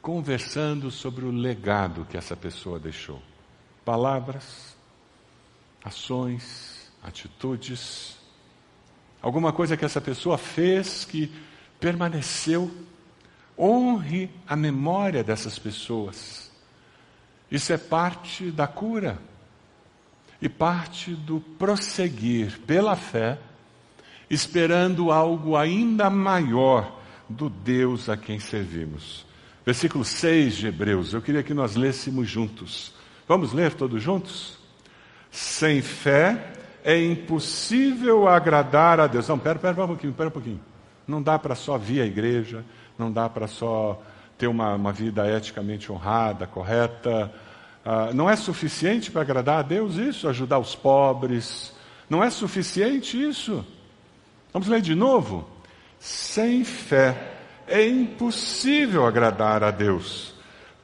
conversando 0.00 0.90
sobre 0.90 1.24
o 1.24 1.30
legado 1.30 2.06
que 2.08 2.16
essa 2.16 2.36
pessoa 2.36 2.78
deixou. 2.78 3.27
Palavras, 3.88 4.76
ações, 5.82 6.92
atitudes, 7.02 8.18
alguma 9.22 9.50
coisa 9.50 9.78
que 9.78 9.84
essa 9.86 9.98
pessoa 9.98 10.36
fez 10.36 11.06
que 11.06 11.32
permaneceu. 11.80 12.70
Honre 13.58 14.28
a 14.46 14.54
memória 14.54 15.24
dessas 15.24 15.58
pessoas. 15.58 16.52
Isso 17.50 17.72
é 17.72 17.78
parte 17.78 18.50
da 18.50 18.66
cura 18.66 19.18
e 20.38 20.50
parte 20.50 21.14
do 21.14 21.40
prosseguir 21.40 22.60
pela 22.66 22.94
fé, 22.94 23.38
esperando 24.28 25.10
algo 25.10 25.56
ainda 25.56 26.10
maior 26.10 27.00
do 27.26 27.48
Deus 27.48 28.10
a 28.10 28.18
quem 28.18 28.38
servimos. 28.38 29.24
Versículo 29.64 30.04
6 30.04 30.56
de 30.56 30.66
Hebreus, 30.66 31.14
eu 31.14 31.22
queria 31.22 31.42
que 31.42 31.54
nós 31.54 31.74
lêssemos 31.74 32.28
juntos. 32.28 32.97
Vamos 33.28 33.52
ler 33.52 33.74
todos 33.74 34.02
juntos? 34.02 34.56
Sem 35.30 35.82
fé 35.82 36.52
é 36.82 36.98
impossível 36.98 38.26
agradar 38.26 38.98
a 38.98 39.06
Deus. 39.06 39.28
Não, 39.28 39.38
pera, 39.38 39.58
pera 39.58 39.84
um 39.84 39.88
pouquinho, 39.88 40.14
pera 40.14 40.28
um 40.30 40.32
pouquinho. 40.32 40.60
Não 41.06 41.22
dá 41.22 41.38
para 41.38 41.54
só 41.54 41.76
vir 41.76 42.00
à 42.00 42.06
igreja, 42.06 42.64
não 42.98 43.12
dá 43.12 43.28
para 43.28 43.46
só 43.46 44.02
ter 44.38 44.46
uma, 44.46 44.74
uma, 44.74 44.92
vida 44.92 45.30
eticamente 45.30 45.92
honrada, 45.92 46.46
correta. 46.46 47.30
Ah, 47.84 48.10
não 48.14 48.30
é 48.30 48.36
suficiente 48.36 49.10
para 49.10 49.20
agradar 49.20 49.58
a 49.58 49.62
Deus 49.62 49.96
isso, 49.96 50.26
ajudar 50.28 50.58
os 50.58 50.74
pobres. 50.74 51.74
Não 52.08 52.24
é 52.24 52.30
suficiente 52.30 53.22
isso. 53.22 53.64
Vamos 54.52 54.68
ler 54.68 54.80
de 54.80 54.94
novo? 54.94 55.46
Sem 55.98 56.64
fé 56.64 57.34
é 57.66 57.86
impossível 57.86 59.06
agradar 59.06 59.62
a 59.62 59.70
Deus, 59.70 60.34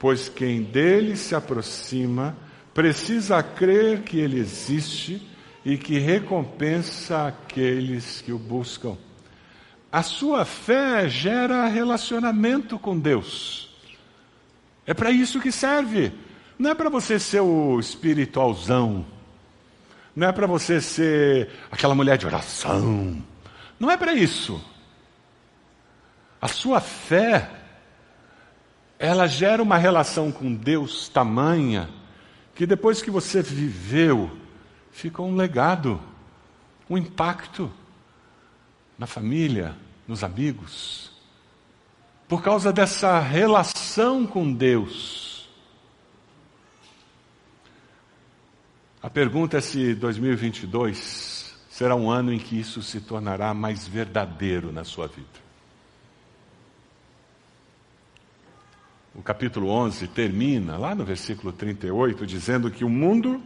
pois 0.05 0.29
quem 0.29 0.61
dele 0.61 1.17
se 1.17 1.33
aproxima 1.33 2.37
precisa 2.75 3.41
crer 3.41 4.03
que 4.03 4.19
ele 4.19 4.37
existe 4.37 5.27
e 5.65 5.79
que 5.79 5.97
recompensa 5.97 7.25
aqueles 7.25 8.21
que 8.21 8.31
o 8.31 8.37
buscam. 8.37 8.95
A 9.91 10.03
sua 10.03 10.45
fé 10.45 11.09
gera 11.09 11.65
relacionamento 11.65 12.77
com 12.77 12.99
Deus. 12.99 13.75
É 14.85 14.93
para 14.93 15.09
isso 15.09 15.39
que 15.39 15.51
serve. 15.51 16.13
Não 16.59 16.69
é 16.69 16.75
para 16.75 16.91
você 16.91 17.17
ser 17.17 17.39
o 17.39 17.79
espiritualzão. 17.79 19.07
Não 20.15 20.27
é 20.27 20.31
para 20.31 20.45
você 20.45 20.79
ser 20.79 21.49
aquela 21.71 21.95
mulher 21.95 22.19
de 22.19 22.27
oração. 22.27 23.23
Não 23.79 23.89
é 23.89 23.97
para 23.97 24.13
isso. 24.13 24.63
A 26.39 26.47
sua 26.47 26.79
fé, 26.79 27.49
ela 28.97 29.27
gera 29.27 29.61
uma 29.61 29.77
relação 29.77 30.31
com 30.31 30.53
Deus 30.53 31.09
tamanha 31.09 31.89
que 32.55 32.65
depois 32.65 33.01
que 33.01 33.11
você 33.11 33.41
viveu, 33.41 34.31
fica 34.91 35.21
um 35.21 35.35
legado, 35.35 35.99
um 36.89 36.97
impacto 36.97 37.69
na 38.97 39.05
família, 39.05 39.75
nos 40.07 40.23
amigos. 40.23 41.11
Por 42.27 42.41
causa 42.41 42.71
dessa 42.71 43.19
relação 43.19 44.25
com 44.25 44.51
Deus. 44.51 45.49
A 49.03 49.09
pergunta 49.09 49.57
é 49.57 49.61
se 49.61 49.93
2022 49.93 51.53
será 51.69 51.93
um 51.93 52.09
ano 52.09 52.31
em 52.31 52.39
que 52.39 52.57
isso 52.57 52.81
se 52.81 53.01
tornará 53.01 53.53
mais 53.53 53.85
verdadeiro 53.85 54.71
na 54.71 54.85
sua 54.85 55.07
vida. 55.07 55.44
O 59.15 59.21
capítulo 59.21 59.69
11 59.69 60.07
termina, 60.09 60.77
lá 60.77 60.93
no 60.93 61.05
versículo 61.05 61.53
38, 61.53 62.25
dizendo 62.25 62.69
que 62.69 62.83
o 62.83 62.89
mundo 62.89 63.41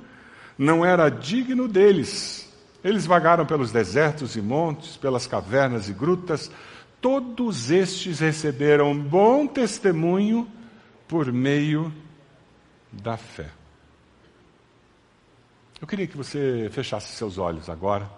não 0.58 0.84
era 0.84 1.10
digno 1.10 1.68
deles. 1.68 2.52
Eles 2.84 3.06
vagaram 3.06 3.46
pelos 3.46 3.72
desertos 3.72 4.36
e 4.36 4.42
montes, 4.42 4.98
pelas 4.98 5.28
cavernas 5.28 5.88
e 5.88 5.94
grutas. 5.94 6.50
Todos 7.00 7.70
estes 7.70 8.20
receberam 8.20 8.98
bom 8.98 9.46
testemunho 9.46 10.50
por 11.08 11.32
meio 11.32 11.94
da 12.92 13.16
fé. 13.16 13.50
Eu 15.80 15.88
queria 15.88 16.08
que 16.08 16.18
você 16.18 16.68
fechasse 16.72 17.16
seus 17.16 17.38
olhos 17.38 17.70
agora, 17.70 18.10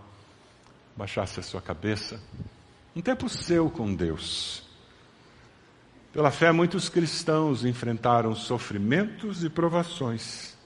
baixasse 0.96 1.40
a 1.40 1.44
sua 1.44 1.62
cabeça. 1.62 2.20
Um 2.96 3.02
tempo 3.02 3.30
seu 3.30 3.70
com 3.70 3.94
Deus. 3.94 4.71
Pela 6.14 6.30
fé, 6.30 6.52
muitos 6.52 6.90
cristãos 6.90 7.64
enfrentaram 7.64 8.36
sofrimentos 8.36 9.46
e 9.46 9.50
provações. 9.50 10.58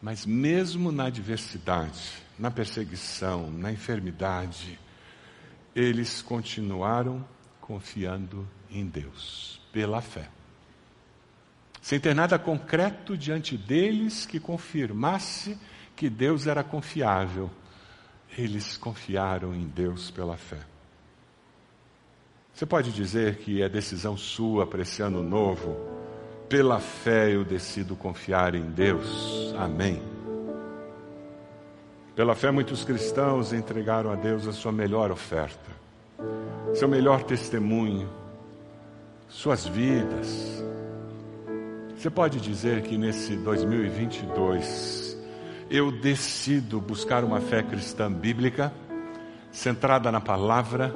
Mas, 0.00 0.24
mesmo 0.24 0.90
na 0.90 1.04
adversidade, 1.04 2.14
na 2.38 2.50
perseguição, 2.50 3.50
na 3.50 3.70
enfermidade, 3.70 4.78
eles 5.76 6.22
continuaram 6.22 7.22
confiando 7.60 8.48
em 8.70 8.86
Deus, 8.86 9.60
pela 9.70 10.00
fé. 10.00 10.30
Sem 11.80 12.00
ter 12.00 12.14
nada 12.14 12.38
concreto 12.38 13.18
diante 13.18 13.56
deles 13.56 14.24
que 14.24 14.40
confirmasse 14.40 15.58
que 15.94 16.08
Deus 16.08 16.46
era 16.46 16.64
confiável, 16.64 17.50
eles 18.36 18.78
confiaram 18.78 19.54
em 19.54 19.66
Deus 19.68 20.10
pela 20.10 20.38
fé. 20.38 20.71
Você 22.62 22.66
pode 22.66 22.92
dizer 22.92 23.38
que 23.38 23.60
é 23.60 23.68
decisão 23.68 24.16
sua 24.16 24.64
para 24.64 24.82
esse 24.82 25.02
ano 25.02 25.20
novo? 25.20 25.76
Pela 26.48 26.78
fé 26.78 27.34
eu 27.34 27.44
decido 27.44 27.96
confiar 27.96 28.54
em 28.54 28.70
Deus. 28.70 29.52
Amém. 29.58 30.00
Pela 32.14 32.36
fé, 32.36 32.52
muitos 32.52 32.84
cristãos 32.84 33.52
entregaram 33.52 34.12
a 34.12 34.14
Deus 34.14 34.46
a 34.46 34.52
sua 34.52 34.70
melhor 34.70 35.10
oferta, 35.10 35.72
seu 36.72 36.86
melhor 36.86 37.24
testemunho, 37.24 38.08
suas 39.28 39.66
vidas. 39.66 40.62
Você 41.96 42.10
pode 42.10 42.40
dizer 42.40 42.82
que 42.82 42.96
nesse 42.96 43.34
2022 43.38 45.18
eu 45.68 45.90
decido 45.90 46.80
buscar 46.80 47.24
uma 47.24 47.40
fé 47.40 47.60
cristã 47.64 48.08
bíblica, 48.12 48.72
centrada 49.50 50.12
na 50.12 50.20
palavra, 50.20 50.94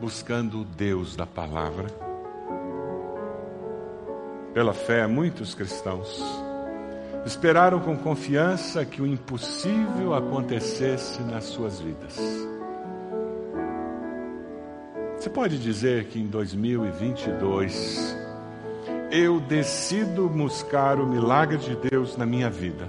buscando 0.00 0.60
o 0.60 0.64
Deus 0.64 1.16
da 1.16 1.26
palavra. 1.26 1.86
Pela 4.52 4.72
fé, 4.72 5.06
muitos 5.06 5.54
cristãos 5.54 6.22
esperaram 7.26 7.80
com 7.80 7.96
confiança 7.96 8.84
que 8.84 9.02
o 9.02 9.06
impossível 9.06 10.14
acontecesse 10.14 11.20
nas 11.22 11.44
suas 11.44 11.80
vidas. 11.80 12.16
Você 15.18 15.28
pode 15.28 15.58
dizer 15.58 16.04
que 16.04 16.20
em 16.20 16.26
2022 16.26 18.16
eu 19.10 19.40
decido 19.40 20.28
buscar 20.28 21.00
o 21.00 21.06
milagre 21.06 21.58
de 21.58 21.74
Deus 21.74 22.16
na 22.16 22.24
minha 22.24 22.48
vida, 22.48 22.88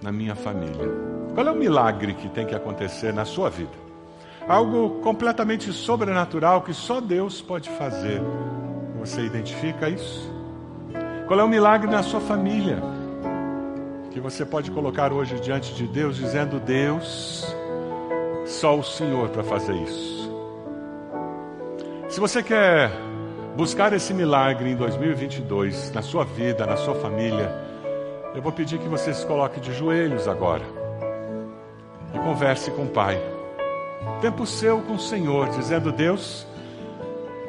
na 0.00 0.12
minha 0.12 0.36
família. 0.36 0.88
Qual 1.34 1.46
é 1.46 1.50
o 1.50 1.56
milagre 1.56 2.14
que 2.14 2.28
tem 2.28 2.46
que 2.46 2.54
acontecer 2.54 3.12
na 3.12 3.24
sua 3.24 3.50
vida? 3.50 3.81
Algo 4.48 5.00
completamente 5.00 5.72
sobrenatural 5.72 6.62
que 6.62 6.74
só 6.74 7.00
Deus 7.00 7.40
pode 7.40 7.70
fazer. 7.70 8.20
Você 8.98 9.22
identifica 9.22 9.88
isso? 9.88 10.30
Qual 11.26 11.38
é 11.38 11.44
o 11.44 11.48
milagre 11.48 11.90
na 11.90 12.02
sua 12.02 12.20
família 12.20 12.82
que 14.12 14.20
você 14.20 14.44
pode 14.44 14.70
colocar 14.70 15.12
hoje 15.12 15.40
diante 15.40 15.74
de 15.74 15.86
Deus, 15.86 16.16
dizendo: 16.16 16.60
Deus, 16.60 17.46
só 18.44 18.78
o 18.78 18.82
Senhor 18.82 19.28
para 19.30 19.42
fazer 19.42 19.74
isso. 19.74 20.30
Se 22.08 22.20
você 22.20 22.42
quer 22.42 22.90
buscar 23.56 23.92
esse 23.92 24.12
milagre 24.12 24.70
em 24.70 24.76
2022 24.76 25.90
na 25.92 26.02
sua 26.02 26.24
vida, 26.24 26.66
na 26.66 26.76
sua 26.76 26.94
família, 26.94 27.50
eu 28.34 28.42
vou 28.42 28.52
pedir 28.52 28.78
que 28.78 28.88
você 28.88 29.14
se 29.14 29.26
coloque 29.26 29.60
de 29.60 29.72
joelhos 29.72 30.28
agora 30.28 30.64
e 32.14 32.18
converse 32.18 32.70
com 32.70 32.84
o 32.84 32.88
Pai. 32.88 33.18
Tempo 34.20 34.46
seu 34.46 34.80
com 34.80 34.94
o 34.94 34.98
Senhor, 34.98 35.48
dizendo: 35.50 35.92
Deus, 35.92 36.46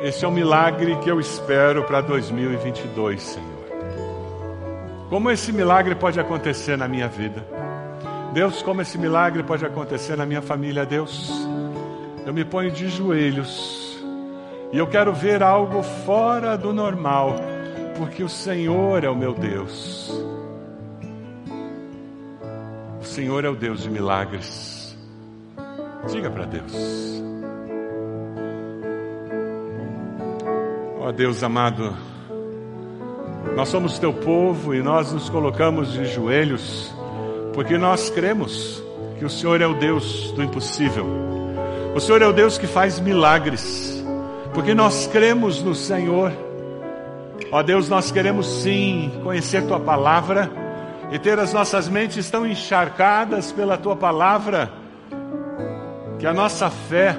esse 0.01 0.25
é 0.25 0.27
o 0.27 0.31
milagre 0.31 0.95
que 0.97 1.09
eu 1.09 1.19
espero 1.19 1.83
para 1.83 2.01
2022, 2.01 3.21
Senhor. 3.21 3.63
Como 5.09 5.29
esse 5.29 5.51
milagre 5.51 5.95
pode 5.95 6.19
acontecer 6.19 6.77
na 6.77 6.87
minha 6.87 7.07
vida? 7.07 7.45
Deus, 8.33 8.63
como 8.63 8.81
esse 8.81 8.97
milagre 8.97 9.43
pode 9.43 9.63
acontecer 9.63 10.17
na 10.17 10.25
minha 10.25 10.41
família, 10.41 10.85
Deus? 10.85 11.31
Eu 12.25 12.33
me 12.33 12.43
ponho 12.43 12.71
de 12.71 12.87
joelhos 12.87 13.83
E 14.73 14.77
eu 14.79 14.87
quero 14.87 15.13
ver 15.13 15.43
algo 15.43 15.83
fora 15.83 16.57
do 16.57 16.73
normal, 16.73 17.35
porque 17.95 18.23
o 18.23 18.29
Senhor 18.29 19.03
é 19.03 19.09
o 19.09 19.15
meu 19.15 19.35
Deus. 19.35 20.11
O 22.99 23.05
Senhor 23.05 23.45
é 23.45 23.49
o 23.49 23.55
Deus 23.55 23.83
de 23.83 23.91
milagres. 23.91 24.72
Diga 26.09 26.29
para 26.29 26.45
Deus. 26.45 26.73
Ó 30.99 31.11
Deus 31.11 31.43
amado, 31.43 31.93
nós 33.55 33.69
somos 33.69 33.99
teu 33.99 34.13
povo 34.13 34.73
e 34.73 34.81
nós 34.81 35.11
nos 35.11 35.29
colocamos 35.29 35.91
de 35.91 36.05
joelhos 36.05 36.93
porque 37.53 37.77
nós 37.77 38.09
cremos 38.09 38.83
que 39.19 39.25
o 39.25 39.29
Senhor 39.29 39.61
é 39.61 39.67
o 39.67 39.75
Deus 39.75 40.31
do 40.31 40.43
impossível. 40.43 41.05
O 41.95 41.99
Senhor 41.99 42.21
é 42.21 42.27
o 42.27 42.33
Deus 42.33 42.57
que 42.57 42.65
faz 42.65 42.99
milagres. 42.99 44.03
Porque 44.53 44.73
nós 44.73 45.07
cremos 45.07 45.61
no 45.61 45.75
Senhor. 45.75 46.31
Ó 47.51 47.61
Deus, 47.61 47.87
nós 47.89 48.11
queremos 48.11 48.47
sim 48.63 49.11
conhecer 49.23 49.67
tua 49.67 49.79
palavra 49.79 50.49
e 51.11 51.19
ter 51.19 51.37
as 51.37 51.53
nossas 51.53 51.87
mentes 51.87 52.29
tão 52.29 52.47
encharcadas 52.47 53.51
pela 53.51 53.77
tua 53.77 53.95
palavra 53.95 54.82
que 56.23 56.27
a 56.27 56.33
nossa 56.33 56.69
fé 56.69 57.17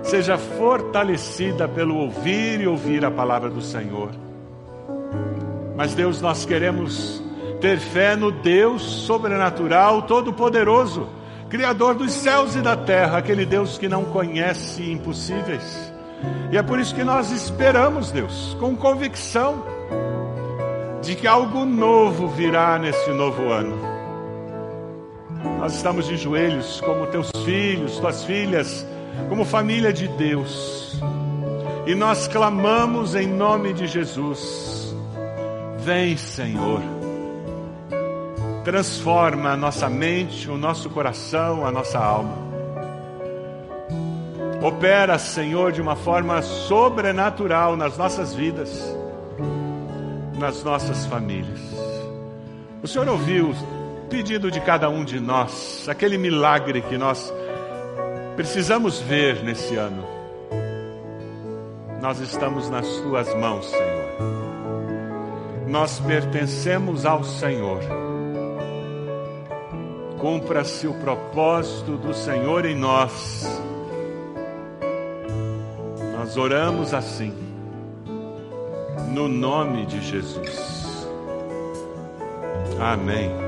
seja 0.00 0.38
fortalecida 0.38 1.66
pelo 1.66 1.96
ouvir 1.96 2.60
e 2.60 2.68
ouvir 2.68 3.04
a 3.04 3.10
palavra 3.10 3.50
do 3.50 3.60
Senhor. 3.60 4.10
Mas, 5.76 5.92
Deus, 5.92 6.20
nós 6.20 6.44
queremos 6.44 7.20
ter 7.60 7.80
fé 7.80 8.14
no 8.14 8.30
Deus 8.30 8.80
sobrenatural, 8.80 10.02
todo-poderoso, 10.02 11.08
Criador 11.50 11.96
dos 11.96 12.12
céus 12.12 12.54
e 12.54 12.60
da 12.60 12.76
terra, 12.76 13.18
aquele 13.18 13.44
Deus 13.44 13.76
que 13.76 13.88
não 13.88 14.04
conhece 14.04 14.88
impossíveis. 14.88 15.92
E 16.52 16.56
é 16.56 16.62
por 16.62 16.78
isso 16.78 16.94
que 16.94 17.02
nós 17.02 17.32
esperamos, 17.32 18.12
Deus, 18.12 18.56
com 18.60 18.76
convicção 18.76 19.64
de 21.02 21.16
que 21.16 21.26
algo 21.26 21.64
novo 21.64 22.28
virá 22.28 22.78
nesse 22.78 23.10
novo 23.10 23.50
ano. 23.50 23.97
Nós 25.58 25.74
estamos 25.74 26.06
de 26.06 26.16
joelhos 26.16 26.80
como 26.80 27.06
teus 27.06 27.30
filhos, 27.44 27.98
tuas 27.98 28.24
filhas, 28.24 28.86
como 29.28 29.44
família 29.44 29.92
de 29.92 30.08
Deus. 30.08 31.00
E 31.86 31.94
nós 31.94 32.28
clamamos 32.28 33.14
em 33.14 33.26
nome 33.26 33.72
de 33.72 33.86
Jesus. 33.86 34.94
Vem, 35.78 36.16
Senhor. 36.16 36.80
Transforma 38.64 39.52
a 39.52 39.56
nossa 39.56 39.88
mente, 39.88 40.50
o 40.50 40.58
nosso 40.58 40.90
coração, 40.90 41.64
a 41.64 41.70
nossa 41.70 41.98
alma. 41.98 42.48
Opera, 44.62 45.18
Senhor, 45.18 45.70
de 45.70 45.80
uma 45.80 45.94
forma 45.94 46.42
sobrenatural 46.42 47.76
nas 47.76 47.96
nossas 47.96 48.34
vidas, 48.34 48.94
nas 50.36 50.64
nossas 50.64 51.06
famílias. 51.06 51.60
O 52.82 52.88
Senhor 52.88 53.08
ouviu 53.08 53.54
pedido 54.08 54.50
de 54.50 54.60
cada 54.60 54.88
um 54.88 55.04
de 55.04 55.20
nós, 55.20 55.88
aquele 55.88 56.18
milagre 56.18 56.80
que 56.82 56.96
nós 56.96 57.32
precisamos 58.36 59.00
ver 59.00 59.42
nesse 59.44 59.76
ano. 59.76 60.04
Nós 62.00 62.20
estamos 62.20 62.70
nas 62.70 62.86
tuas 62.98 63.32
mãos, 63.34 63.66
Senhor. 63.66 64.08
Nós 65.66 66.00
pertencemos 66.00 67.04
ao 67.04 67.22
Senhor. 67.24 67.80
Cumpra-se 70.18 70.86
o 70.86 70.94
propósito 70.94 71.96
do 71.96 72.14
Senhor 72.14 72.64
em 72.64 72.74
nós. 72.74 73.46
Nós 76.16 76.36
oramos 76.36 76.94
assim, 76.94 77.34
no 79.12 79.28
nome 79.28 79.86
de 79.86 80.00
Jesus. 80.00 81.08
Amém. 82.80 83.47